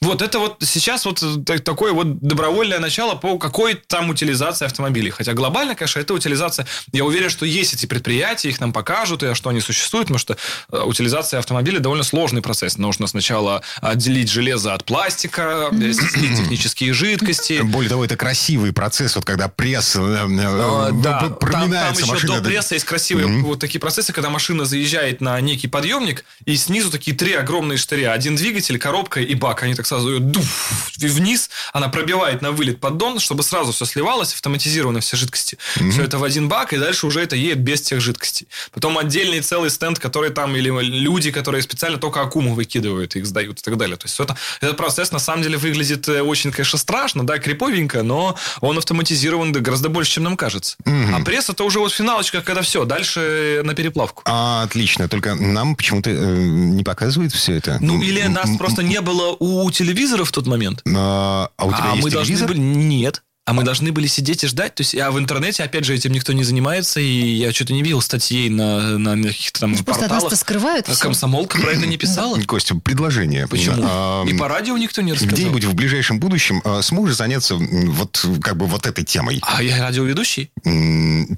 [0.01, 5.11] Вот это вот сейчас вот та- такое вот добровольное начало по какой там утилизации автомобилей.
[5.11, 6.67] Хотя глобально, конечно, это утилизация.
[6.93, 10.37] Я уверен, что есть эти предприятия, их нам покажут, и что они существуют, потому что
[10.73, 12.79] э, утилизация автомобиля довольно сложный процесс.
[12.79, 17.61] Нужно сначала отделить железо от пластика, э, слить технические жидкости.
[17.63, 21.35] Более того, это красивый процесс, вот когда пресс э, э, А, Да, п- там, там
[21.39, 22.37] проминается еще машина.
[22.41, 23.45] до пресса есть красивые Мгм.
[23.45, 28.13] вот такие процессы, когда машина заезжает на некий подъемник, и снизу такие три огромные штыря.
[28.13, 29.63] Один двигатель, коробка и бак.
[29.63, 33.85] Они так сразу ее дуф, и вниз, она пробивает на вылет поддон, чтобы сразу все
[33.85, 35.59] сливалось, автоматизировано все жидкости.
[35.91, 38.49] Все это в один бак, и дальше уже это едет без тех жидкостей.
[38.73, 43.61] Потом отдельный целый стенд, который там, или люди, которые специально только акуму выкидывают, их сдают
[43.61, 43.97] и так далее.
[43.97, 48.03] То есть это, этот процесс на самом деле выглядит э, очень, конечно, страшно, да, криповенько,
[48.03, 50.77] но он автоматизирован гораздо больше, чем нам кажется.
[50.85, 54.23] А пресс это уже вот финалочка, когда все, дальше на переплавку.
[54.25, 57.79] А, отлично, только нам почему-то э, не показывают все это.
[57.81, 60.83] Ну, или нас просто не было у телевизора в тот момент.
[60.87, 62.49] А, а у тебя а есть мы должны телевизор?
[62.49, 62.59] были...
[62.59, 63.23] Нет.
[63.47, 64.77] А мы должны были сидеть и ждать.
[64.77, 67.83] То есть, а в интернете, опять же, этим никто не занимается, и я что-то не
[67.83, 70.23] видел статей на, на каких-то там Просто от порталах.
[70.23, 71.03] нас-то скрывают А всё.
[71.03, 72.41] Комсомолка про это не писала.
[72.47, 73.49] Костя, предложение.
[73.49, 73.83] Почему?
[73.83, 75.35] А, И по радио никто не рассказал.
[75.35, 79.41] Где-нибудь в ближайшем будущем а, сможешь заняться вот как бы вот этой темой?
[79.43, 80.53] А я радиоведущий?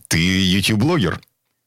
[0.09, 1.19] Ты YouTube-блогер.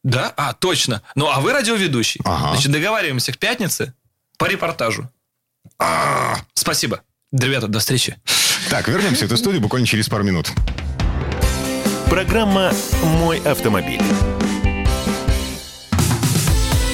[0.04, 0.32] Да?
[0.36, 1.02] А, точно.
[1.16, 2.20] Ну, а вы радиоведущий.
[2.24, 2.52] Ага.
[2.52, 3.94] Значит, договариваемся к пятнице
[4.38, 5.10] по репортажу.
[6.54, 7.02] Спасибо.
[7.32, 8.16] Ребята, до встречи.
[8.70, 10.50] Так, вернемся в эту студию буквально через пару минут.
[12.08, 14.02] Программа «Мой автомобиль».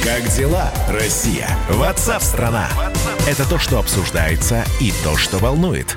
[0.02, 1.48] Как дела, Россия?
[1.70, 2.68] Ватсап-страна!
[3.28, 5.96] Это то, что обсуждается и то, что волнует.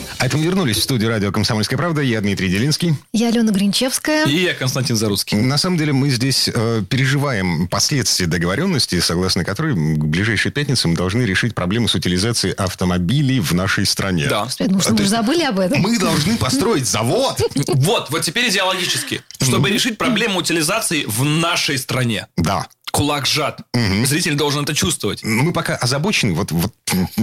[0.21, 2.03] А это мы вернулись в студию радио «Комсомольская правда».
[2.03, 2.93] Я Дмитрий Делинский.
[3.11, 4.27] Я Алена Гринчевская.
[4.27, 5.35] И я Константин Заруцкий.
[5.35, 10.95] На самом деле мы здесь э, переживаем последствия договоренности, согласно которой к ближайшей пятнице мы
[10.95, 14.27] должны решить проблему с утилизацией автомобилей в нашей стране.
[14.29, 14.47] Да.
[14.59, 15.81] Думаю, что мы То уже есть забыли об этом.
[15.81, 17.41] Мы должны построить завод.
[17.55, 19.23] Вот, вот теперь идеологически.
[19.41, 22.27] Чтобы решить проблему утилизации в нашей стране.
[22.37, 22.67] Да.
[22.91, 23.61] Кулак сжат.
[24.05, 25.21] Зритель должен это чувствовать.
[25.23, 26.73] Ну, Мы пока озабочены вот, вот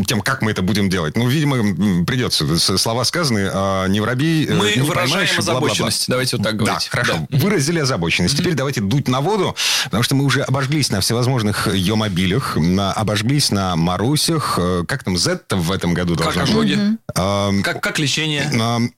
[0.07, 1.17] тем, как мы это будем делать.
[1.17, 2.59] Ну, видимо, придется.
[2.79, 5.59] Слова сказаны, а не воробей, э, Мы не выражаем поймаешь, и бла-бла-бла.
[5.69, 6.05] озабоченность.
[6.09, 6.89] Давайте вот так Да, говорить.
[6.89, 7.27] хорошо.
[7.31, 8.37] Выразили озабоченность.
[8.37, 9.55] Теперь давайте дуть на воду,
[9.85, 14.55] потому что мы уже обожглись на всевозможных ее-мобилях, на, обожглись на Марусях.
[14.59, 16.51] э, Как там, Z в этом году Как должна быть?
[16.53, 16.79] ожоги?
[17.15, 18.45] Ам, Как, как лечение?
[18.53, 18.93] м,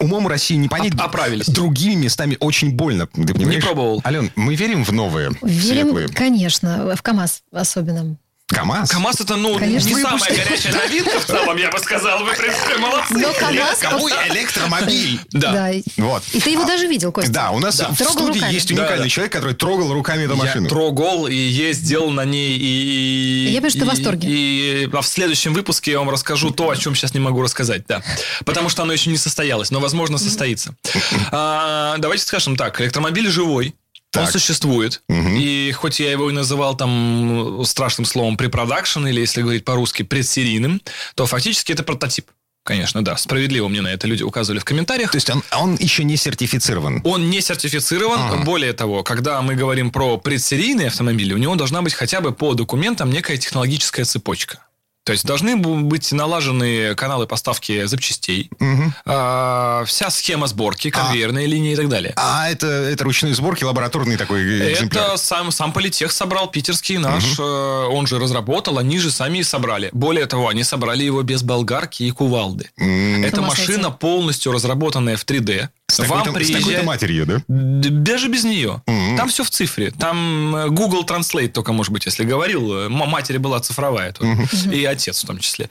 [0.00, 0.94] умом России не понять.
[0.94, 1.46] Оп- оправились.
[1.46, 3.06] Другими местами очень больно.
[3.06, 3.62] Ты понимаешь?
[3.64, 4.02] пробовал.
[4.04, 6.16] Ален, мы верим в новые, Верим, светлые?
[6.16, 8.16] конечно, в КАМАЗ особенно.
[8.52, 8.90] КамАЗ?
[8.90, 9.86] КамАЗ это, ну, Конечно.
[9.86, 10.24] не Выпуск.
[10.24, 12.24] самая горячая новинка в целом, я бы сказал.
[12.24, 13.14] Вы, в принципе, молодцы.
[13.14, 13.78] Но КамАЗ...
[13.78, 15.20] Какой электромобиль?
[15.30, 15.52] Да.
[15.52, 15.70] Да.
[15.70, 16.24] и- Вот.
[16.32, 17.30] И ты его даже видел, Костя?
[17.32, 18.52] Да, у нас в Трогал студии руками.
[18.52, 19.08] есть уникальный Да, да.
[19.08, 20.64] человек, который трогал руками эту машину.
[20.64, 22.58] Я трогал и ездил на ней.
[22.58, 24.28] И, Я вижу, что в и- восторге.
[24.28, 27.84] И, а в следующем выпуске я вам расскажу то, о чем сейчас не могу рассказать.
[27.86, 28.02] Да.
[28.44, 30.74] Потому что оно еще не состоялось, но, возможно, состоится.
[31.30, 32.80] А, давайте скажем так.
[32.80, 33.76] Электромобиль живой.
[34.16, 34.32] Он Так.
[34.32, 35.02] существует.
[35.08, 40.82] И хоть я его и называл там страшным словом препродакшн, или, если говорить по-русски, предсерийным,
[41.14, 42.26] то фактически это прототип.
[42.64, 43.16] Конечно, да.
[43.16, 45.12] Справедливо мне на это люди указывали в комментариях.
[45.12, 47.00] То есть он, он еще не сертифицирован.
[47.04, 48.20] Он не сертифицирован.
[48.20, 48.44] Ага.
[48.44, 52.54] Более того, когда мы говорим про предсерийные автомобили, у него должна быть хотя бы по
[52.54, 54.58] документам некая технологическая цепочка.
[55.04, 58.94] То есть должны быть налажены каналы поставки запчастей, Мгм.
[59.06, 62.12] а, вся схема сборки, конвейерные линии и так далее.
[62.16, 65.04] А это, это ручные сборки, лабораторный такой экземпляр.
[65.08, 69.42] Это сам, сам политех собрал, питерский наш, э, он же разработал, они же сами и
[69.42, 69.88] собрали.
[69.92, 72.70] Более того, они собрали его без болгарки и кувалды.
[72.76, 75.70] М, Это машина полностью разработанная в 3D.
[75.90, 76.84] С Вам такой-то, с такой-то приезжает...
[76.86, 77.42] матерью, да?
[77.48, 78.82] Даже без нее.
[78.86, 79.16] Мгм.
[79.16, 79.90] Там все в цифре.
[79.90, 82.72] Там э, Google Translate только, может быть, если говорил.
[82.74, 84.36] э, Матери была цифровая тоже.
[84.72, 85.68] И отец в том числе.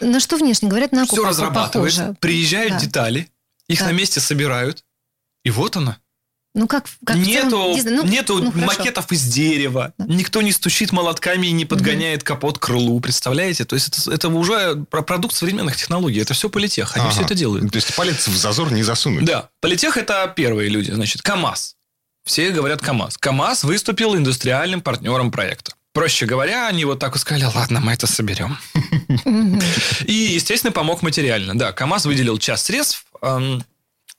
[0.00, 1.16] На что внешне говорят, на Все
[1.50, 2.14] похоже.
[2.20, 2.80] Приезжают Да.
[2.80, 3.28] детали.
[3.68, 3.86] Их Да.
[3.86, 4.84] на месте собирают.
[5.44, 5.98] И вот она.
[6.54, 7.80] Ну, как, как в нету целом.
[7.96, 8.66] Ну, нету ну, хорошо.
[8.66, 9.94] макетов из дерева.
[9.98, 13.00] Никто не стучит молотками и не подгоняет капот к крылу.
[13.00, 13.64] Представляете?
[13.64, 16.20] То есть это, это уже про- продукт современных технологий.
[16.20, 16.94] Это все политех.
[16.96, 17.14] Они Ага.
[17.14, 17.70] все это делают.
[17.72, 19.24] То есть палец в зазор не засунуть.
[19.24, 20.90] Да, политех это первые люди.
[20.90, 21.76] Значит, КАМАЗ.
[22.24, 23.16] Все говорят КАМАЗ.
[23.16, 25.72] КАМАЗ выступил индустриальным партнером проекта.
[25.94, 28.56] Проще говоря, они вот так вот сказали, ладно, мы это соберем.
[30.06, 31.56] И, естественно, помог материально.
[31.58, 33.04] Да, КАМАЗ выделил часть средств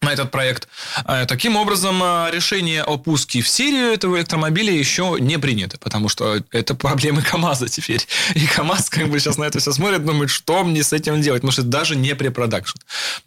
[0.04, 0.68] на этот проект.
[1.06, 6.10] Э, Таким образом, э, решение о пуске в серию этого электромобиля еще не принято, потому
[6.10, 8.06] что это проблемы КАМАЗа теперь.
[8.36, 11.42] И КАМАЗ как бы сейчас на это все смотрит, думает, что мне с этим делать,
[11.42, 12.78] потому что это даже не препродакшн.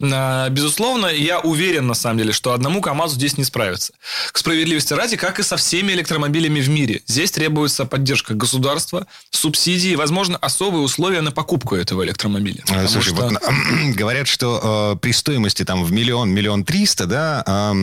[0.01, 3.93] Э, Безусловно, я уверен, на самом деле, что одному КАМАЗу здесь не справиться.
[4.31, 7.01] К справедливости ради, как и со всеми электромобилями в мире.
[7.07, 12.63] Здесь требуется поддержка государства, субсидии, возможно, особые условия на покупку этого электромобиля.
[12.87, 13.33] Слушай, что- вот
[13.95, 17.73] говорят, что э, при стоимости там в миллион, миллион триста, да,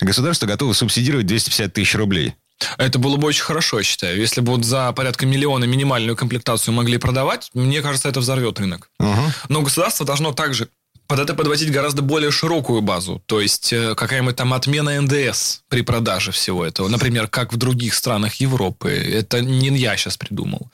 [0.00, 2.34] государство готово субсидировать 250 тысяч рублей.
[2.78, 4.18] Это было бы очень хорошо, я считаю.
[4.18, 8.90] Если бы вот за порядка миллиона минимальную комплектацию могли продавать, мне кажется, это взорвет рынок.
[8.98, 9.34] Ага.
[9.48, 10.68] Но государство должно также
[11.06, 13.22] под это подводить гораздо более широкую базу.
[13.26, 16.88] То есть э, какая-нибудь там отмена НДС при продаже всего этого.
[16.88, 18.90] Например, как в других странах Европы.
[18.90, 20.70] Это не я сейчас придумал.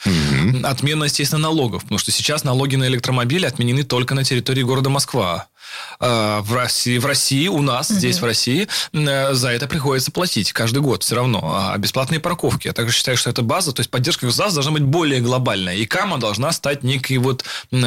[0.63, 1.83] Отмена, естественно, налогов.
[1.83, 5.49] Потому что сейчас налоги на электромобили отменены только на территории города Москва.
[6.01, 7.99] Э, в России, в России у нас, угу.
[7.99, 11.41] здесь в России, э, за это приходится платить каждый год все равно.
[11.55, 12.67] А бесплатные парковки.
[12.69, 15.77] Я также считаю, что это база, то есть поддержка государства должна быть более глобальная.
[15.77, 17.45] И КАМА должна стать некой вот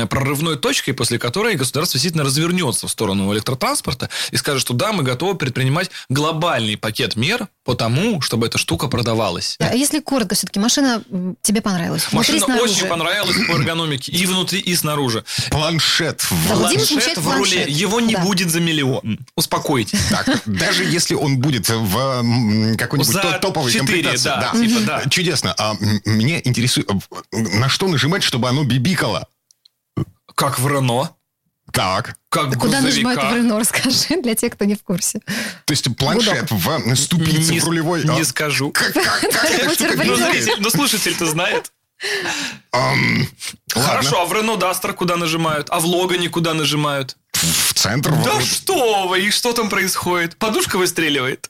[0.09, 5.03] прорывной точкой, после которой государство действительно развернется в сторону электротранспорта и скажет, что да, мы
[5.03, 9.55] готовы предпринимать глобальный пакет мер по тому, чтобы эта штука продавалась.
[9.59, 11.03] А если коротко, все-таки машина
[11.41, 12.07] тебе понравилась?
[12.11, 15.23] Машина Внутри, очень понравилась по эргономике и внутри, и снаружи.
[15.49, 16.25] Планшет.
[16.47, 17.65] Да, планшет в руле.
[17.75, 18.21] Его не да.
[18.21, 19.19] будет за миллион.
[19.35, 19.99] Успокойтесь.
[20.15, 24.29] Так, даже если он будет в какой-нибудь за топовой 4, комплектации.
[24.29, 24.59] Да, да.
[24.59, 25.09] Типа, да.
[25.09, 25.53] Чудесно.
[25.57, 26.89] А мне интересует,
[27.31, 29.27] на что нажимать, чтобы оно бибикало?
[30.35, 31.11] Как в Рено.
[31.71, 32.15] Так.
[32.29, 35.19] Как да куда нажимать в Рено, расскажи, для тех, кто не в курсе.
[35.65, 38.03] То есть планшет в ступице не, в рулевой...
[38.03, 38.25] Не а?
[38.25, 38.71] скажу.
[38.71, 39.21] Как, как,
[39.77, 41.71] как, ну, слушатель-то знает.
[42.73, 43.25] Um,
[43.73, 45.69] Хорошо, а в Рено Дастер куда нажимают?
[45.69, 47.17] А в Логане куда нажимают?
[47.45, 48.11] В центр.
[48.23, 48.43] Да вот.
[48.43, 50.37] что вы, и что там происходит?
[50.37, 51.49] Подушка выстреливает?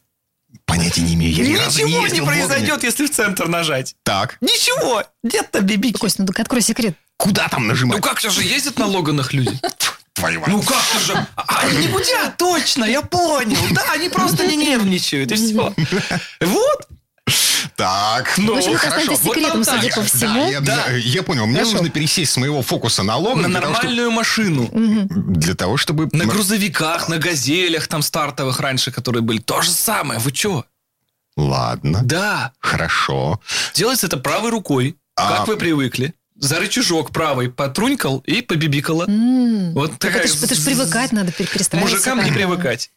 [0.65, 1.35] Понятия не имею.
[1.35, 3.95] Я ни Ничего не, не произойдет, если в центр нажать.
[4.03, 4.37] Так.
[4.41, 5.03] Ничего.
[5.23, 5.97] Где-то бибики.
[5.97, 6.95] Кость, ну открой секрет.
[7.17, 7.97] Куда там нажимать?
[7.97, 9.59] Ну как-то же ездят на Логанах люди.
[10.13, 10.49] Твою мать.
[10.49, 11.27] Ну как-то же.
[11.35, 13.57] А, они не будят, точно, я понял.
[13.71, 15.73] Да, они просто не нервничают, и все.
[16.41, 16.87] Вот.
[17.75, 19.15] Так, ну, общем, хорошо.
[19.15, 20.43] секретом, вот судя по всему.
[20.43, 20.91] Да, я, да.
[20.91, 21.45] я понял.
[21.45, 21.73] Мне хорошо.
[21.73, 23.41] нужно пересесть с моего фокуса на Логан.
[23.41, 24.69] На нормальную того, машину.
[24.71, 26.07] Для того, чтобы...
[26.11, 29.39] На грузовиках, на газелях там стартовых раньше, которые были.
[29.39, 30.19] То же самое.
[30.19, 30.65] Вы что?
[31.35, 32.01] Ладно.
[32.03, 32.53] Да.
[32.59, 33.41] Хорошо.
[33.73, 35.39] Делается это правой рукой, а...
[35.39, 39.05] как вы привыкли за рычажок правой потрунькал и побибикала.
[39.05, 39.71] Mm.
[39.71, 40.23] Вот такая...
[40.23, 41.95] Это ж, это ж привыкать надо, перестраиваться.
[41.95, 42.91] Мужикам не привыкать.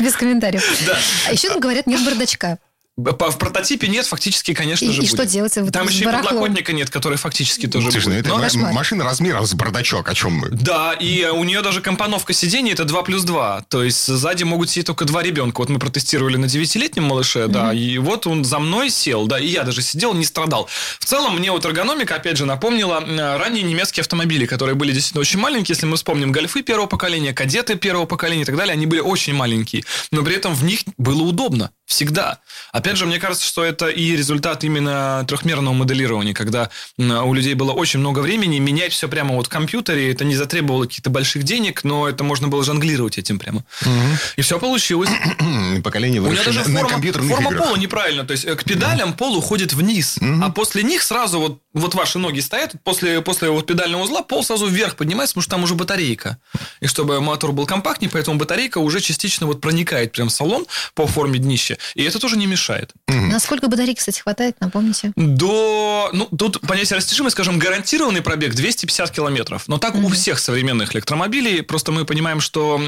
[0.00, 0.64] Без комментариев.
[0.86, 0.98] Да.
[1.28, 2.58] А еще там говорят, нет бардачка.
[2.98, 5.10] В прототипе нет, фактически, конечно и, же, И будет.
[5.10, 5.56] что делать?
[5.56, 8.26] Вот Там еще и подлокотника нет, который фактически тоже Слушай, будет.
[8.26, 8.72] Ну, это Но...
[8.72, 10.48] машина размером с бардачок, о чем мы?
[10.50, 13.66] Да, и у нее даже компоновка сидений это 2 плюс 2.
[13.68, 15.60] То есть сзади могут сидеть только два ребенка.
[15.60, 17.48] Вот мы протестировали на 9-летнем малыше, mm-hmm.
[17.48, 20.68] да, и вот он за мной сел, да, и я даже сидел, не страдал.
[20.98, 22.98] В целом, мне вот эргономика, опять же, напомнила
[23.38, 25.74] ранние немецкие автомобили, которые были действительно очень маленькие.
[25.74, 29.34] Если мы вспомним гольфы первого поколения, кадеты первого поколения и так далее, они были очень
[29.34, 29.84] маленькие.
[30.10, 31.70] Но при этом в них было удобно.
[31.88, 32.38] Всегда.
[32.70, 37.72] Опять же, мне кажется, что это и результат именно трехмерного моделирования, когда у людей было
[37.72, 40.12] очень много времени менять все прямо вот в компьютере.
[40.12, 43.64] Это не затребовало каких-то больших денег, но это можно было жонглировать этим прямо.
[43.80, 43.92] Угу.
[44.36, 45.08] И все получилось.
[45.82, 46.88] Поколение У меня даже форма,
[47.22, 48.26] форма пола неправильно.
[48.26, 50.44] То есть э, к педалям пол уходит вниз, угу.
[50.44, 54.44] а после них сразу вот, вот ваши ноги стоят, после, после вот педального узла пол
[54.44, 56.36] сразу вверх поднимается, потому что там уже батарейка.
[56.80, 61.06] И чтобы мотор был компактнее, поэтому батарейка уже частично вот проникает прям в салон по
[61.06, 61.77] форме днища.
[61.94, 62.92] И это тоже не мешает.
[63.06, 65.12] Насколько батарейки, кстати, хватает, напомните?
[65.16, 66.10] До...
[66.12, 69.64] Ну, тут понятие растяжимой, скажем, гарантированный пробег 250 километров.
[69.68, 70.04] Но так mm-hmm.
[70.04, 71.62] у всех современных электромобилей.
[71.62, 72.80] Просто мы понимаем, что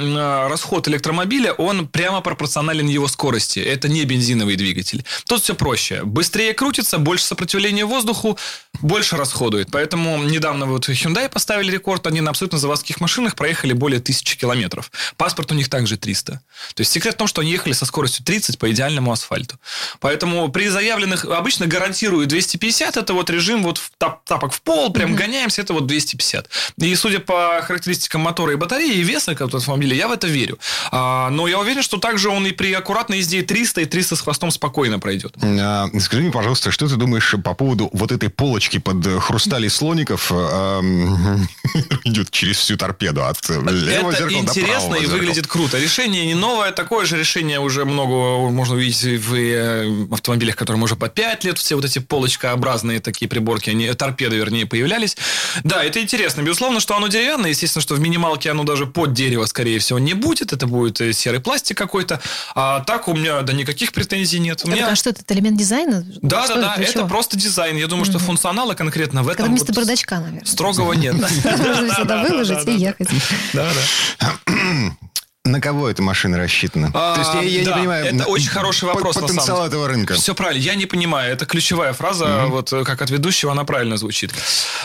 [0.49, 3.59] расход электромобиля, он прямо пропорционален его скорости.
[3.59, 5.05] Это не бензиновый двигатель.
[5.27, 6.05] Тут все проще.
[6.05, 8.39] Быстрее крутится, больше сопротивления воздуху,
[8.81, 9.69] больше расходует.
[9.71, 12.07] Поэтому недавно вот Hyundai поставили рекорд.
[12.07, 14.91] Они на абсолютно заводских машинах проехали более тысячи километров.
[15.17, 16.33] Паспорт у них также 300.
[16.33, 19.57] То есть секрет в том, что они ехали со скоростью 30 по идеальному асфальту.
[20.01, 25.13] Поэтому при заявленных обычно гарантирую 250, это вот режим вот тап, тапок в пол, прям
[25.13, 25.17] mm-hmm.
[25.17, 26.49] гоняемся, это вот 250.
[26.79, 30.59] И судя по характеристикам мотора и батареи, и веса как автомобиля, я в это верю.
[30.91, 34.21] А, но я уверен, что также он и при аккуратной езде 300 и 300 с
[34.23, 35.35] хвостом спокойно пройдет.
[35.43, 40.33] А, скажи мне, пожалуйста, что ты думаешь по поводу вот этой полочки под хрустали слоников
[40.33, 40.81] а,
[42.05, 45.79] идет через всю торпеду от левого Это зеркала интересно до и выглядит круто.
[45.79, 50.97] Решение не новое, такое же решение уже много можно увидеть в э, автомобилях, которым уже
[50.97, 55.17] по 5 лет все вот эти полочкообразные такие приборки, они, торпеды, вернее, появлялись.
[55.65, 56.43] Да, это интересно.
[56.43, 57.51] Безусловно, что оно деревянное.
[57.51, 60.53] Естественно, что в минималке оно даже под дерево, скорее всего, не будет.
[60.53, 62.21] Это будет э, серый пластик какой-то.
[62.55, 64.63] А так у меня да никаких претензий нет.
[64.65, 64.89] У меня...
[64.89, 66.05] А что это, элемент дизайна?
[66.23, 66.83] Да, что да, да.
[66.83, 67.77] Это, это просто дизайн.
[67.77, 69.47] Я думаю, что функционала конкретно в этом...
[69.47, 70.45] Когда вместо вот бардачка, наверное.
[70.45, 71.15] Строгого нет.
[71.45, 73.09] Можно сюда выложить и ехать.
[73.53, 73.71] Да,
[74.19, 74.33] да.
[75.51, 76.93] На кого эта машина рассчитана?
[76.95, 78.05] А, То есть я, я да, не понимаю.
[78.07, 79.17] Это очень хороший вопрос.
[79.17, 80.15] Потенциал этого рынка.
[80.15, 80.63] Все правильно.
[80.63, 81.33] Я не понимаю.
[81.33, 82.25] Это ключевая фраза.
[82.25, 82.47] Mm-hmm.
[82.47, 84.33] Вот э, как от ведущего она правильно звучит.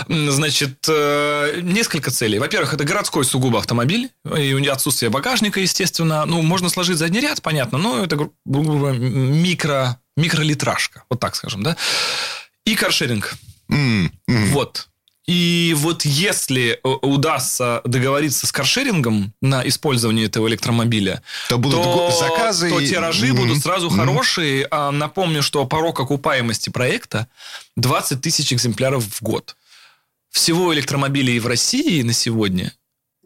[0.08, 2.40] Значит, э, несколько целей.
[2.40, 4.10] Во-первых, это городской сугубо автомобиль.
[4.26, 6.26] И у нее отсутствие багажника, естественно.
[6.26, 7.78] Ну, можно сложить задний ряд, понятно.
[7.78, 11.04] Но это, грубо микро, микролитражка.
[11.10, 11.78] Вот так скажем, да?
[12.66, 13.36] И каршеринг.
[13.70, 14.10] Mm-hmm.
[14.52, 14.88] Вот.
[15.28, 22.12] И вот если э, удастся договориться с каршерингом на использование этого электромобиля, то будут то,
[22.12, 22.70] заказы.
[22.70, 23.36] То тиражи mm-hmm.
[23.36, 23.96] будут сразу mm-hmm.
[23.96, 24.68] хорошие.
[24.70, 27.28] А напомню, что порог окупаемости проекта
[27.76, 29.56] 20 тысяч экземпляров в год.
[30.30, 32.74] Всего электромобилей в России на сегодня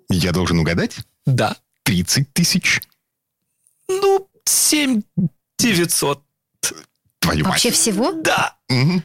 [0.10, 0.98] Я должен угадать?
[1.26, 1.58] Да.
[1.84, 2.82] 30 тысяч?
[3.90, 5.02] Ну, 7
[5.58, 6.24] 900.
[7.20, 7.78] Твою Вообще мать.
[7.78, 8.14] всего?
[8.14, 8.56] Да.
[8.70, 9.04] Мгм.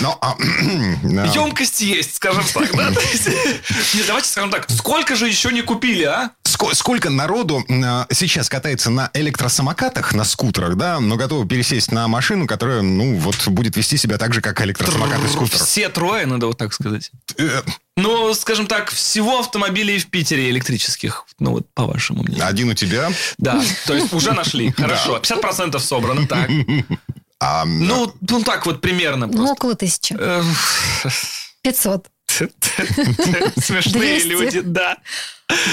[0.00, 0.36] Ну, а,
[1.34, 2.90] Емкость есть, скажем так, да?
[2.92, 3.28] То есть,
[3.94, 6.30] Не, давайте скажем так, сколько же еще не купили, а?
[6.44, 12.08] ско- сколько народу а, сейчас катается на электросамокатах, на скутерах, да, но готовы пересесть на
[12.08, 15.58] машину, которая, ну, вот будет вести себя так же, как электросамокат и скутер.
[15.58, 17.10] Все трое, надо вот так сказать.
[17.38, 17.62] Э,
[17.96, 21.24] Ну, скажем так, всего автомобилей в Питере электрических.
[21.38, 22.46] Ну, вот по вашему мнению.
[22.46, 23.10] Один у тебя.
[23.38, 24.70] Да, то есть уже нашли.
[24.76, 26.48] Хорошо, 50% собрано, так.
[27.44, 29.52] А, Ну, ну так вот примерно Ну, просто.
[29.52, 30.14] около тысячи.
[30.18, 30.42] Э,
[31.62, 32.06] 500.
[33.58, 34.26] Смешные 200.
[34.28, 34.96] люди, да.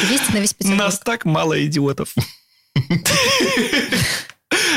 [0.07, 0.79] 200 на весь Петербург.
[0.79, 2.09] Нас так мало идиотов.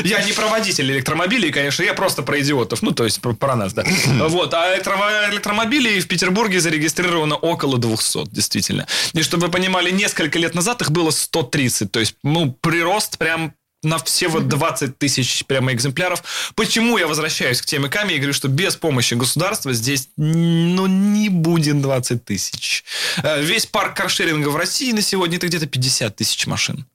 [0.03, 2.81] Я не про водителей электромобилей, конечно, я просто про идиотов.
[2.83, 3.83] Ну, то есть про, про нас, да.
[4.27, 4.53] Вот.
[4.53, 8.85] А электро- электромобилей в Петербурге зарегистрировано около 200, действительно.
[9.13, 11.91] И чтобы вы понимали, несколько лет назад их было 130.
[11.91, 13.53] То есть, ну, прирост прям
[13.83, 16.23] на все вот 20 тысяч прямо экземпляров.
[16.55, 21.29] Почему я возвращаюсь к теме Ками и говорю, что без помощи государства здесь ну, не
[21.29, 22.83] будет 20 тысяч.
[23.21, 26.85] Э, Весь парк каршеринга в России на сегодня это где-то 50 тысяч машин.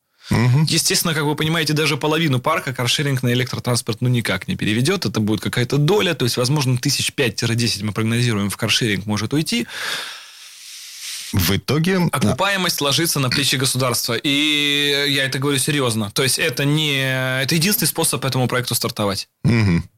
[0.69, 5.07] Естественно, как вы понимаете, даже половину парка каршеринг на электротранспорт ну никак не переведет.
[5.07, 6.15] Это будет какая-то доля.
[6.15, 9.67] То есть, возможно, тысяч 5-10 мы прогнозируем в каршеринг может уйти.
[11.33, 12.09] В итоге...
[12.13, 14.15] Окупаемость ложится на плечи государства.
[14.15, 16.11] И я это говорю серьезно.
[16.13, 17.43] То есть, это не...
[17.43, 19.29] Это единственный способ этому проекту стартовать.
[19.45, 19.89] Мгм.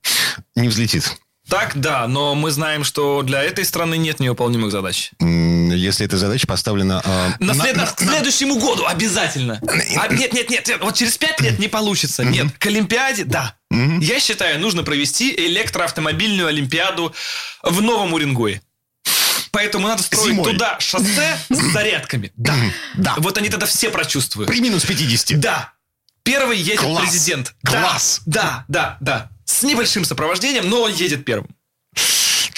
[0.56, 1.12] Не взлетит.
[1.48, 5.10] Так, да, но мы знаем, что для этой страны нет невыполнимых задач.
[5.18, 7.02] Если эта задача поставлена...
[7.04, 9.60] а, На, след- на- к следующему году обязательно.
[9.96, 12.22] А, нет, нет, нет, нет, вот через пять лет не получится.
[12.24, 13.56] Нет, к Олимпиаде, да.
[13.70, 17.12] Я считаю, нужно провести электроавтомобильную Олимпиаду
[17.64, 18.62] в Новом Уренгое.
[19.52, 20.52] Поэтому надо строить Зимой.
[20.52, 22.32] туда шоссе с зарядками.
[22.36, 22.54] Да.
[22.96, 23.14] Да.
[23.18, 24.48] Вот они тогда все прочувствуют.
[24.48, 25.38] При минус 50.
[25.40, 25.72] Да.
[26.22, 27.02] Первый едет Класс.
[27.02, 27.54] президент.
[27.64, 28.20] Класс.
[28.26, 29.30] Да, да, да.
[29.44, 31.48] С небольшим сопровождением, но он едет первым.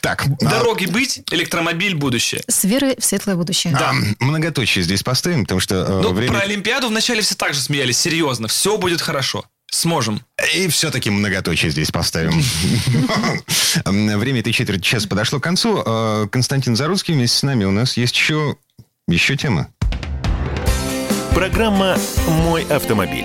[0.02, 2.42] Так, а, Дороги быть, электромобиль будущее.
[2.48, 3.72] С верой в светлое будущее.
[3.76, 6.32] а, многоточие здесь поставим, потому что э, Ну, время...
[6.32, 7.98] про Олимпиаду вначале все так же смеялись.
[7.98, 9.44] Серьезно, все будет хорошо.
[9.72, 10.20] Сможем.
[10.54, 12.42] И все-таки многоточие здесь поставим.
[13.86, 15.82] Время этой четверти часа подошло к концу.
[15.84, 17.64] Э, Константин Заруцкий вместе с нами.
[17.64, 18.56] У нас есть еще,
[19.08, 19.68] еще тема.
[21.34, 21.96] Программа
[22.28, 23.24] «Мой автомобиль».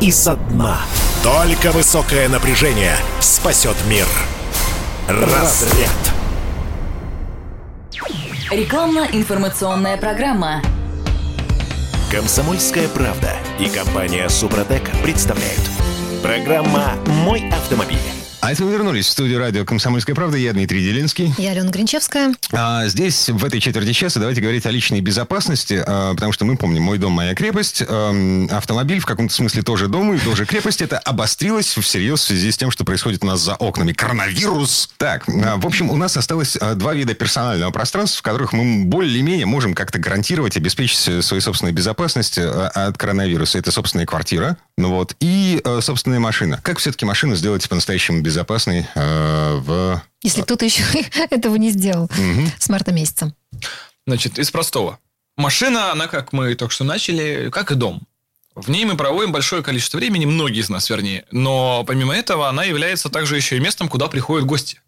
[0.00, 0.78] и со дна.
[1.22, 4.06] Только высокое напряжение спасет мир.
[5.08, 5.90] Разряд.
[8.50, 10.62] Рекламно-информационная программа.
[12.10, 15.60] Комсомольская правда и компания Супротек представляют.
[16.22, 18.17] Программа «Мой автомобиль».
[18.40, 20.36] А это мы вернулись в студию радио «Комсомольская правда».
[20.36, 21.34] Я Дмитрий Делинский.
[21.38, 22.34] Я Алена Гринчевская.
[22.52, 26.56] А здесь, в этой четверти часа, давайте говорить о личной безопасности, а, потому что мы
[26.56, 27.82] помним «Мой дом, моя крепость».
[27.86, 30.80] Ам, Автомобиль в каком-то смысле тоже дом и тоже крепость.
[30.82, 33.92] Это обострилось всерьез в связи с тем, что происходит у нас за окнами.
[33.92, 34.90] Коронавирус!
[34.98, 38.84] Так, а, в общем, у нас осталось а, два вида персонального пространства, в которых мы
[38.84, 43.58] более-менее можем как-то гарантировать, обеспечить свою собственную безопасность а, от коронавируса.
[43.58, 46.60] Это собственная квартира, ну вот, и э, собственная машина.
[46.62, 50.00] Как все-таки машину сделать по-настоящему безопасной э, в...
[50.22, 50.84] Если кто-то еще
[51.30, 52.08] этого не сделал
[52.58, 53.34] с марта месяца.
[54.06, 55.00] Значит, из простого.
[55.36, 58.02] Машина, она, как мы только что начали, как и дом.
[58.54, 61.24] В ней мы проводим большое количество времени, многие из нас, вернее.
[61.32, 64.80] Но помимо этого, она является также еще и местом, куда приходят гости.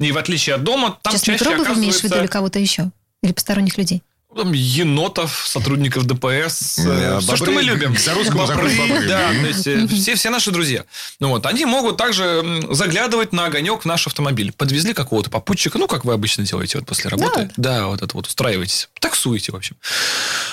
[0.00, 2.58] И в отличие от дома, там Сейчас чаще микробов имеешь в виду или оказывается кого-то
[2.58, 2.90] еще?
[3.22, 4.02] Или посторонних людей?
[4.36, 7.94] Там, енотов, сотрудников ДПС, Да, все, что бобры, мы любим.
[7.94, 9.08] к Зарусскому Бобры, бобры.
[9.08, 10.84] Да, то есть э, все, все наши друзья.
[11.18, 14.52] Ну вот, они могут также заглядывать на огонек в наш автомобиль.
[14.52, 17.50] Подвезли какого-то попутчика, ну, как вы обычно делаете вот после работы.
[17.56, 18.90] Да, вот это вот устраиваетесь.
[19.00, 19.76] Таксуете, в общем.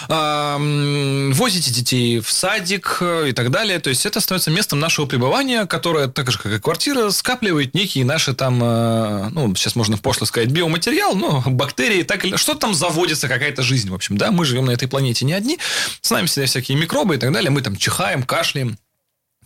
[0.08, 0.58] А,
[1.34, 3.80] возите детей в садик э, и так далее.
[3.80, 8.06] То есть это становится местом нашего пребывания, которое, так же, как и квартира, скапливает некие
[8.06, 12.74] наши там, э, ну, сейчас можно пошло сказать, биоматериал, ну, бактерии, так или что там
[12.74, 15.60] заводится, какая-то жизнь, в общем, да, мы живем на этой планете не одни,
[16.02, 18.78] с нами всегда всякие микробы и так далее, мы там чихаем, кашляем,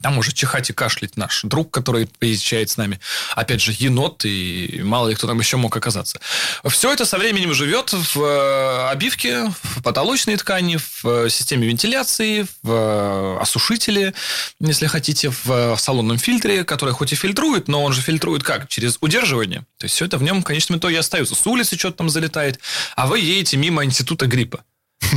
[0.01, 2.99] Там может чихать и кашлять наш друг, который приезжает с нами.
[3.35, 6.19] Опять же, енот и мало ли кто там еще мог оказаться.
[6.67, 12.47] Все это со временем живет в э, обивке, в потолочной ткани, в э, системе вентиляции,
[12.63, 14.13] в э, осушителе,
[14.59, 18.67] если хотите, в салонном фильтре, который хоть и фильтрует, но он же фильтрует как?
[18.69, 19.65] Через удерживание.
[19.77, 21.35] То есть все это в нем в конечном итоге остается.
[21.35, 22.59] С улицы что-то там залетает,
[22.95, 24.63] а вы едете мимо института гриппа.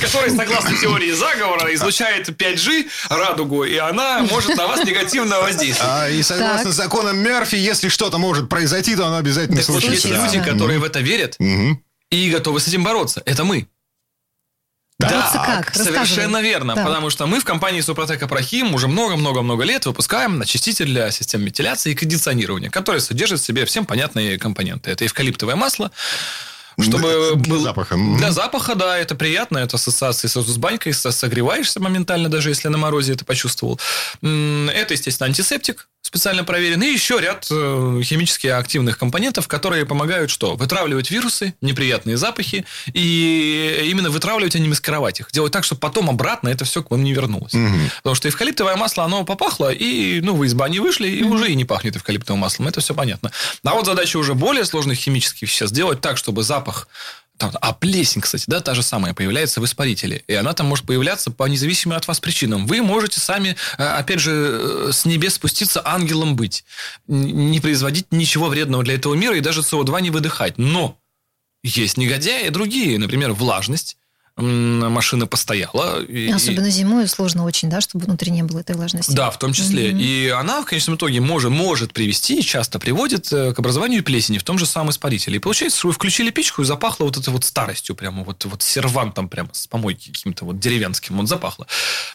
[0.00, 5.92] Который, согласно теории заговора, излучает 5G, радугу, и она может на вас негативно воздействовать.
[5.92, 10.08] А, и согласно законам Мерфи, если что-то может произойти, то оно обязательно так случится.
[10.08, 11.36] Вот есть люди, которые в это верят
[12.10, 13.22] и готовы с этим бороться.
[13.24, 13.68] Это мы.
[14.98, 15.74] Бороться да, как?
[15.74, 16.74] совершенно верно.
[16.74, 16.84] Да.
[16.84, 21.92] Потому что мы в компании Супротек Апрахим уже много-много-много лет выпускаем очиститель для систем вентиляции
[21.92, 24.90] и кондиционирования, который содержит в себе всем понятные компоненты.
[24.90, 25.90] Это эвкалиптовое масло,
[26.78, 27.62] чтобы Для был...
[27.62, 27.96] запаха.
[27.96, 32.68] Для запаха, да, это приятно, это ассоциации с, с банькой, со- согреваешься моментально, даже если
[32.68, 33.80] на морозе это почувствовал.
[34.22, 40.56] Это, естественно, антисептик, специально проверенный, и еще ряд э, химически активных компонентов, которые помогают что?
[40.56, 45.30] Вытравливать вирусы, неприятные запахи, и именно вытравливать, а не маскировать их.
[45.30, 47.52] Делать так, чтобы потом обратно это все к вам не вернулось.
[47.98, 51.54] Потому что эвкалиптовое масло, оно попахло, и ну, вы из бани вышли, и уже и
[51.54, 52.68] не пахнет эвкалиптовым маслом.
[52.68, 53.30] Это все понятно.
[53.62, 55.68] А вот задача уже более сложных химических веществ.
[55.68, 56.59] Сделать так, чтобы запах
[57.40, 60.22] там, а плесень, кстати, да, та же самая, появляется в испарителе.
[60.26, 62.66] И она там может появляться по независимым от вас причинам.
[62.66, 66.64] Вы можете сами, э, опять же, э, с небес спуститься, ангелом быть.
[67.06, 70.58] Не производить ничего вредного для этого мира и даже СО2 не выдыхать.
[70.58, 70.98] Но
[71.62, 72.98] есть негодяи другие.
[72.98, 73.96] Например, влажность.
[74.40, 76.02] Машина постояла.
[76.02, 79.12] и- Особенно зимой сложно очень, да, чтобы внутри не было этой влажности.
[79.12, 79.90] да, в том числе.
[79.90, 79.98] Мгм.
[80.00, 84.38] И она в конечном итоге может, может привести, и часто приводит э, к образованию плесени
[84.38, 85.36] в том же самом испарителе.
[85.36, 88.62] И получается, что вы включили печку и запахло вот этой вот старостью, прямо вот, вот
[88.62, 91.66] сервантом прямо с помойки каким-то вот деревенским вот запахло.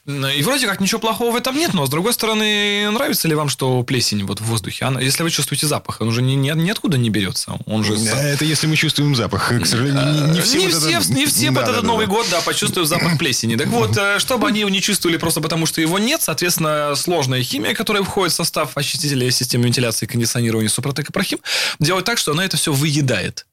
[0.07, 3.49] И вроде как ничего плохого в этом нет, но с другой стороны, нравится ли вам,
[3.49, 4.85] что плесень вот в воздухе?
[4.85, 7.53] Она, если вы чувствуете запах, он уже ни, ни, ниоткуда не берется.
[7.65, 7.97] Он же...
[7.97, 9.49] с- Это если мы чувствуем запах.
[9.61, 11.81] К сожалению, не, не все, не вот все, это- не все Да, под да, этот
[11.83, 12.11] да, Новый да.
[12.15, 13.57] Год, да, почувствуют запах плесени.
[13.57, 17.43] Так вот, э, чтобы они его не чувствовали просто потому, что его нет, соответственно, сложная
[17.43, 21.39] химия, которая входит в состав очистителя системы вентиляции и кондиционирования Супротек Ипрахим,
[21.79, 23.45] делает так, что она это все выедает.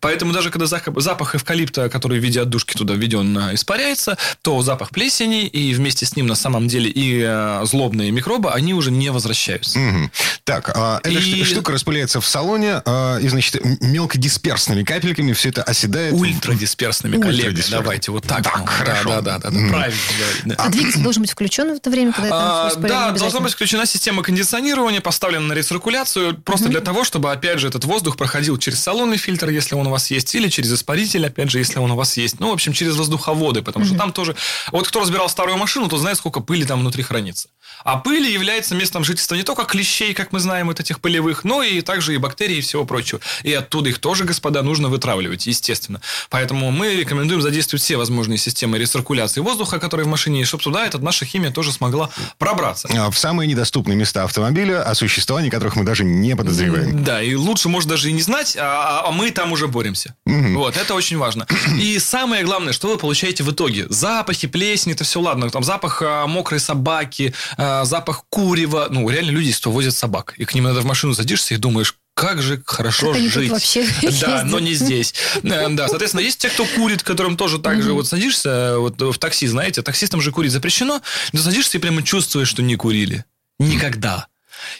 [0.00, 4.90] Поэтому даже когда запах эвкалипта, который в виде отдушки туда введен, э, испаряется, то запах
[4.90, 9.10] плесени и вместе с ним на самом деле и э, злобные микробы, они уже не
[9.10, 9.78] возвращаются.
[9.78, 10.10] Мгм.
[10.44, 15.62] Так, а, эта И- штука распыляется в салоне, а, и, значит, мелкодисперсными капельками все это
[15.62, 16.12] оседает.
[16.14, 17.28] Ультрадисперсными, коллега.
[17.48, 17.82] Ультрадисперсными.
[17.82, 18.42] Давайте вот так.
[18.42, 19.08] Так, ну, хорошо.
[19.08, 19.70] Да, да, да, да, Мгм.
[19.70, 20.42] правильно говорить.
[20.44, 20.54] да.
[20.58, 23.86] А двигатель должен быть включен в это время, когда это А, да, должна быть включена
[23.86, 28.80] система кондиционирования, поставлена на рециркуляцию, просто для того, чтобы, опять же, этот воздух проходил через
[28.80, 31.96] салонный фильтр, если он у вас есть, или через испаритель, опять же, если он у
[31.96, 32.40] вас есть.
[32.40, 34.36] Ну, в общем, через воздуховоды, потому что там тоже...
[34.72, 37.48] Вот кто разбирал старую машину, то знает, сколько пыли там внутри хранится.
[37.84, 41.62] А пыль является местом жительства не только клещей, как мы знаем, вот этих пылевых, но
[41.62, 43.20] и также и бактерий и всего прочего.
[43.42, 46.00] И оттуда их тоже, господа, нужно вытравливать, естественно.
[46.28, 50.98] Поэтому мы рекомендуем задействовать все возможные системы рециркуляции воздуха, которые в машине, чтобы туда эта
[50.98, 52.88] наша химия тоже смогла пробраться.
[52.94, 57.02] А, В самые недоступные места автомобиля, о существовании которых мы даже не подозреваем.
[57.02, 60.14] Да, и лучше, может, даже и не знать, а, а мы там уже боремся.
[60.26, 61.46] Вот, это очень важно.
[61.78, 63.86] И самое главное, что вы получаете в итоге.
[63.88, 65.50] Запахи, плесень, это все ладно.
[65.50, 68.88] Там запах а, мокрой собаки, а, запах курева.
[68.90, 70.34] Ну, реально люди, что возят собак.
[70.36, 73.50] И к ним надо в машину садишься и думаешь, как же хорошо тут жить.
[73.50, 73.86] вообще
[74.20, 75.14] Да, но не здесь.
[75.42, 79.18] Э, Да, соответственно, есть те, кто курит, которым тоже так же вот садишься вот в
[79.18, 81.00] такси, знаете, таксистам же курить запрещено,
[81.32, 83.24] но садишься и прямо чувствуешь, что не курили.
[83.58, 84.26] Никогда.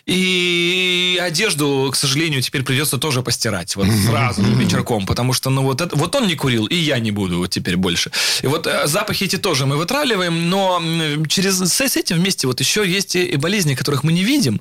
[0.07, 5.81] И одежду, к сожалению, теперь придется тоже постирать вот сразу вечерком, потому что, ну, вот,
[5.81, 8.11] это, вот он не курил, и я не буду вот теперь больше.
[8.43, 10.83] И вот э, запахи эти тоже мы вытравливаем, но
[11.29, 14.61] через, с, с этим вместе вот еще есть и, и болезни, которых мы не видим.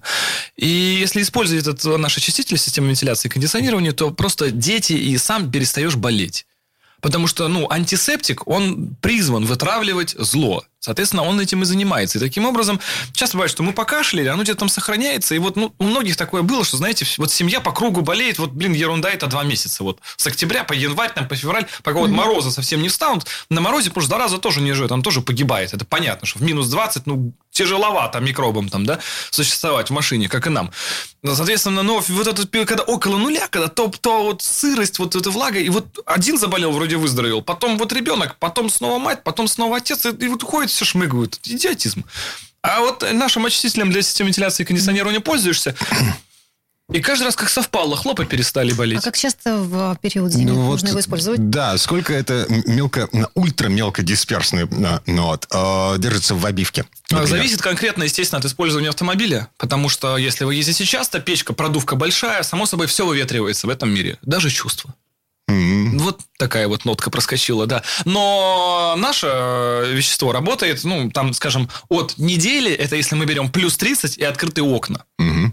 [0.56, 5.52] И если использовать этот наш очиститель системы вентиляции и кондиционирования, то просто дети и сам
[5.52, 6.46] перестаешь болеть.
[7.02, 10.66] Потому что, ну, антисептик, он призван вытравливать зло.
[10.90, 12.18] Соответственно, он этим и занимается.
[12.18, 12.80] И таким образом,
[13.14, 15.36] часто бывает, что мы покашляли, оно где-то там сохраняется.
[15.36, 18.54] И вот ну, у многих такое было, что, знаете, вот семья по кругу болеет, вот,
[18.54, 19.84] блин, ерунда, это два месяца.
[19.84, 23.28] Вот с октября по январь, там, по февраль, пока вот морозы совсем не встанут.
[23.52, 25.76] На морозе, потому что зараза тоже не живет, он тоже погибает.
[25.76, 30.48] Это понятно, что в минус 20, ну, тяжеловато микробам там, да, существовать в машине, как
[30.48, 30.72] и нам.
[31.22, 35.30] Ну, Соответственно, но вот этот, когда около нуля, когда то, то вот сырость, вот эта
[35.30, 39.78] влага, и вот один заболел, вроде выздоровел, потом вот ребенок, потом снова мать, потом снова
[39.78, 41.40] отец, и, и вот ходит, все шмыгают.
[41.44, 42.06] Идиотизм.
[42.62, 45.76] А вот нашим очистителем для системы вентиляции и кондиционирования пользуешься,
[46.92, 49.00] И каждый раз, как совпало, хлопы перестали болеть.
[49.00, 51.50] А как часто в период зимы Ну, вот, нужно его использовать?
[51.50, 56.86] Да, сколько это мелко, ультра мелко дисперсный э, нот э, держится в обивке?
[57.12, 57.28] А, например?
[57.28, 62.42] Зависит конкретно, естественно, от использования автомобиля, потому что если вы ездите часто, печка, продувка большая,
[62.42, 64.96] само собой все выветривается в этом мире, даже чувства.
[65.50, 65.98] Мгм.
[66.00, 67.84] Вот такая вот нотка проскочила, да.
[68.06, 73.78] Но наше э, вещество работает, ну, там, скажем, от недели, это если мы берем плюс
[73.78, 75.04] 30 и открытые окна.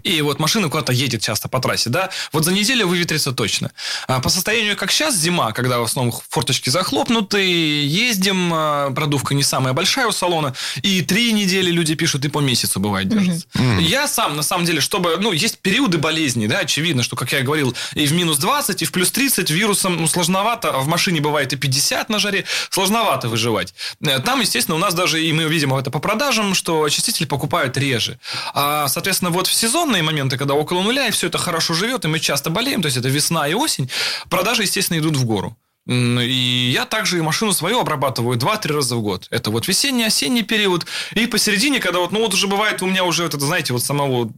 [0.03, 3.71] И вот машина куда-то едет часто по трассе, да, вот за неделю выветрится точно.
[4.07, 9.43] А по состоянию, как сейчас, зима, когда в основном форточки захлопнуты, ездим, а, продувка не
[9.43, 13.47] самая большая у салона, и три недели люди пишут, и по месяцу бывает держится.
[13.79, 17.41] Я сам, на самом деле, чтобы, ну, есть периоды болезни, да, очевидно, что, как я
[17.41, 21.21] говорил, и в минус 20, и в плюс 30 вирусом, ну, сложновато, а в машине
[21.21, 23.73] бывает и 50 на жаре, сложновато выживать.
[24.01, 27.77] Э, Там, естественно, у нас даже, и мы видим это по продажам, что очистители покупают
[27.77, 28.19] реже.
[28.53, 29.53] А, соответственно, вот в
[29.87, 32.87] сезонные моменты, когда около нуля, и все это хорошо живет, и мы часто болеем, то
[32.87, 33.89] есть это весна и осень,
[34.29, 35.55] продажи, естественно, идут в гору.
[35.89, 39.27] И я также и машину свою обрабатываю 2-3 раза в год.
[39.29, 40.85] Это вот весенний, осенний период.
[41.13, 43.81] И посередине, когда вот, ну вот уже бывает у меня уже, вот это, знаете, вот
[43.81, 44.29] самого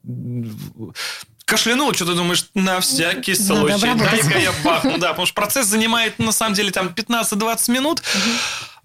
[1.46, 5.00] кашлянул, что ты думаешь, на всякий случай, дай-ка я бахну.
[5.00, 8.04] Да, потому что процесс занимает, на самом деле, там 15-20 минут.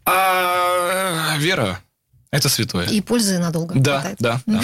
[0.07, 1.81] А вера–
[2.37, 2.87] это святое.
[2.89, 4.17] И пользы надолго Да, хватает.
[4.21, 4.61] да, да.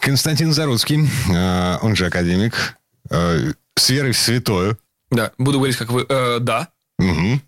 [0.00, 2.76] Константин Заруцкий, э, он же академик,
[3.10, 4.76] э, с верой в святое.
[5.10, 6.04] Да, буду говорить, как вы.
[6.08, 6.68] э, да.
[6.98, 7.42] Мгм.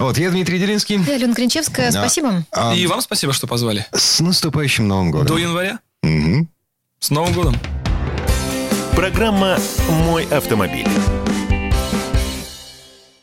[0.00, 0.98] Вот, я Дмитрий Делинский.
[0.98, 2.00] Да, Алена Гринчевская, Да.
[2.00, 2.44] спасибо.
[2.50, 3.86] А, И вам спасибо, что позвали.
[3.92, 5.28] С наступающим Новым годом.
[5.28, 5.78] До января.
[6.02, 6.48] Мгм.
[6.98, 7.56] С Новым годом.
[8.96, 9.56] Программа
[9.88, 10.86] «Мой автомобиль».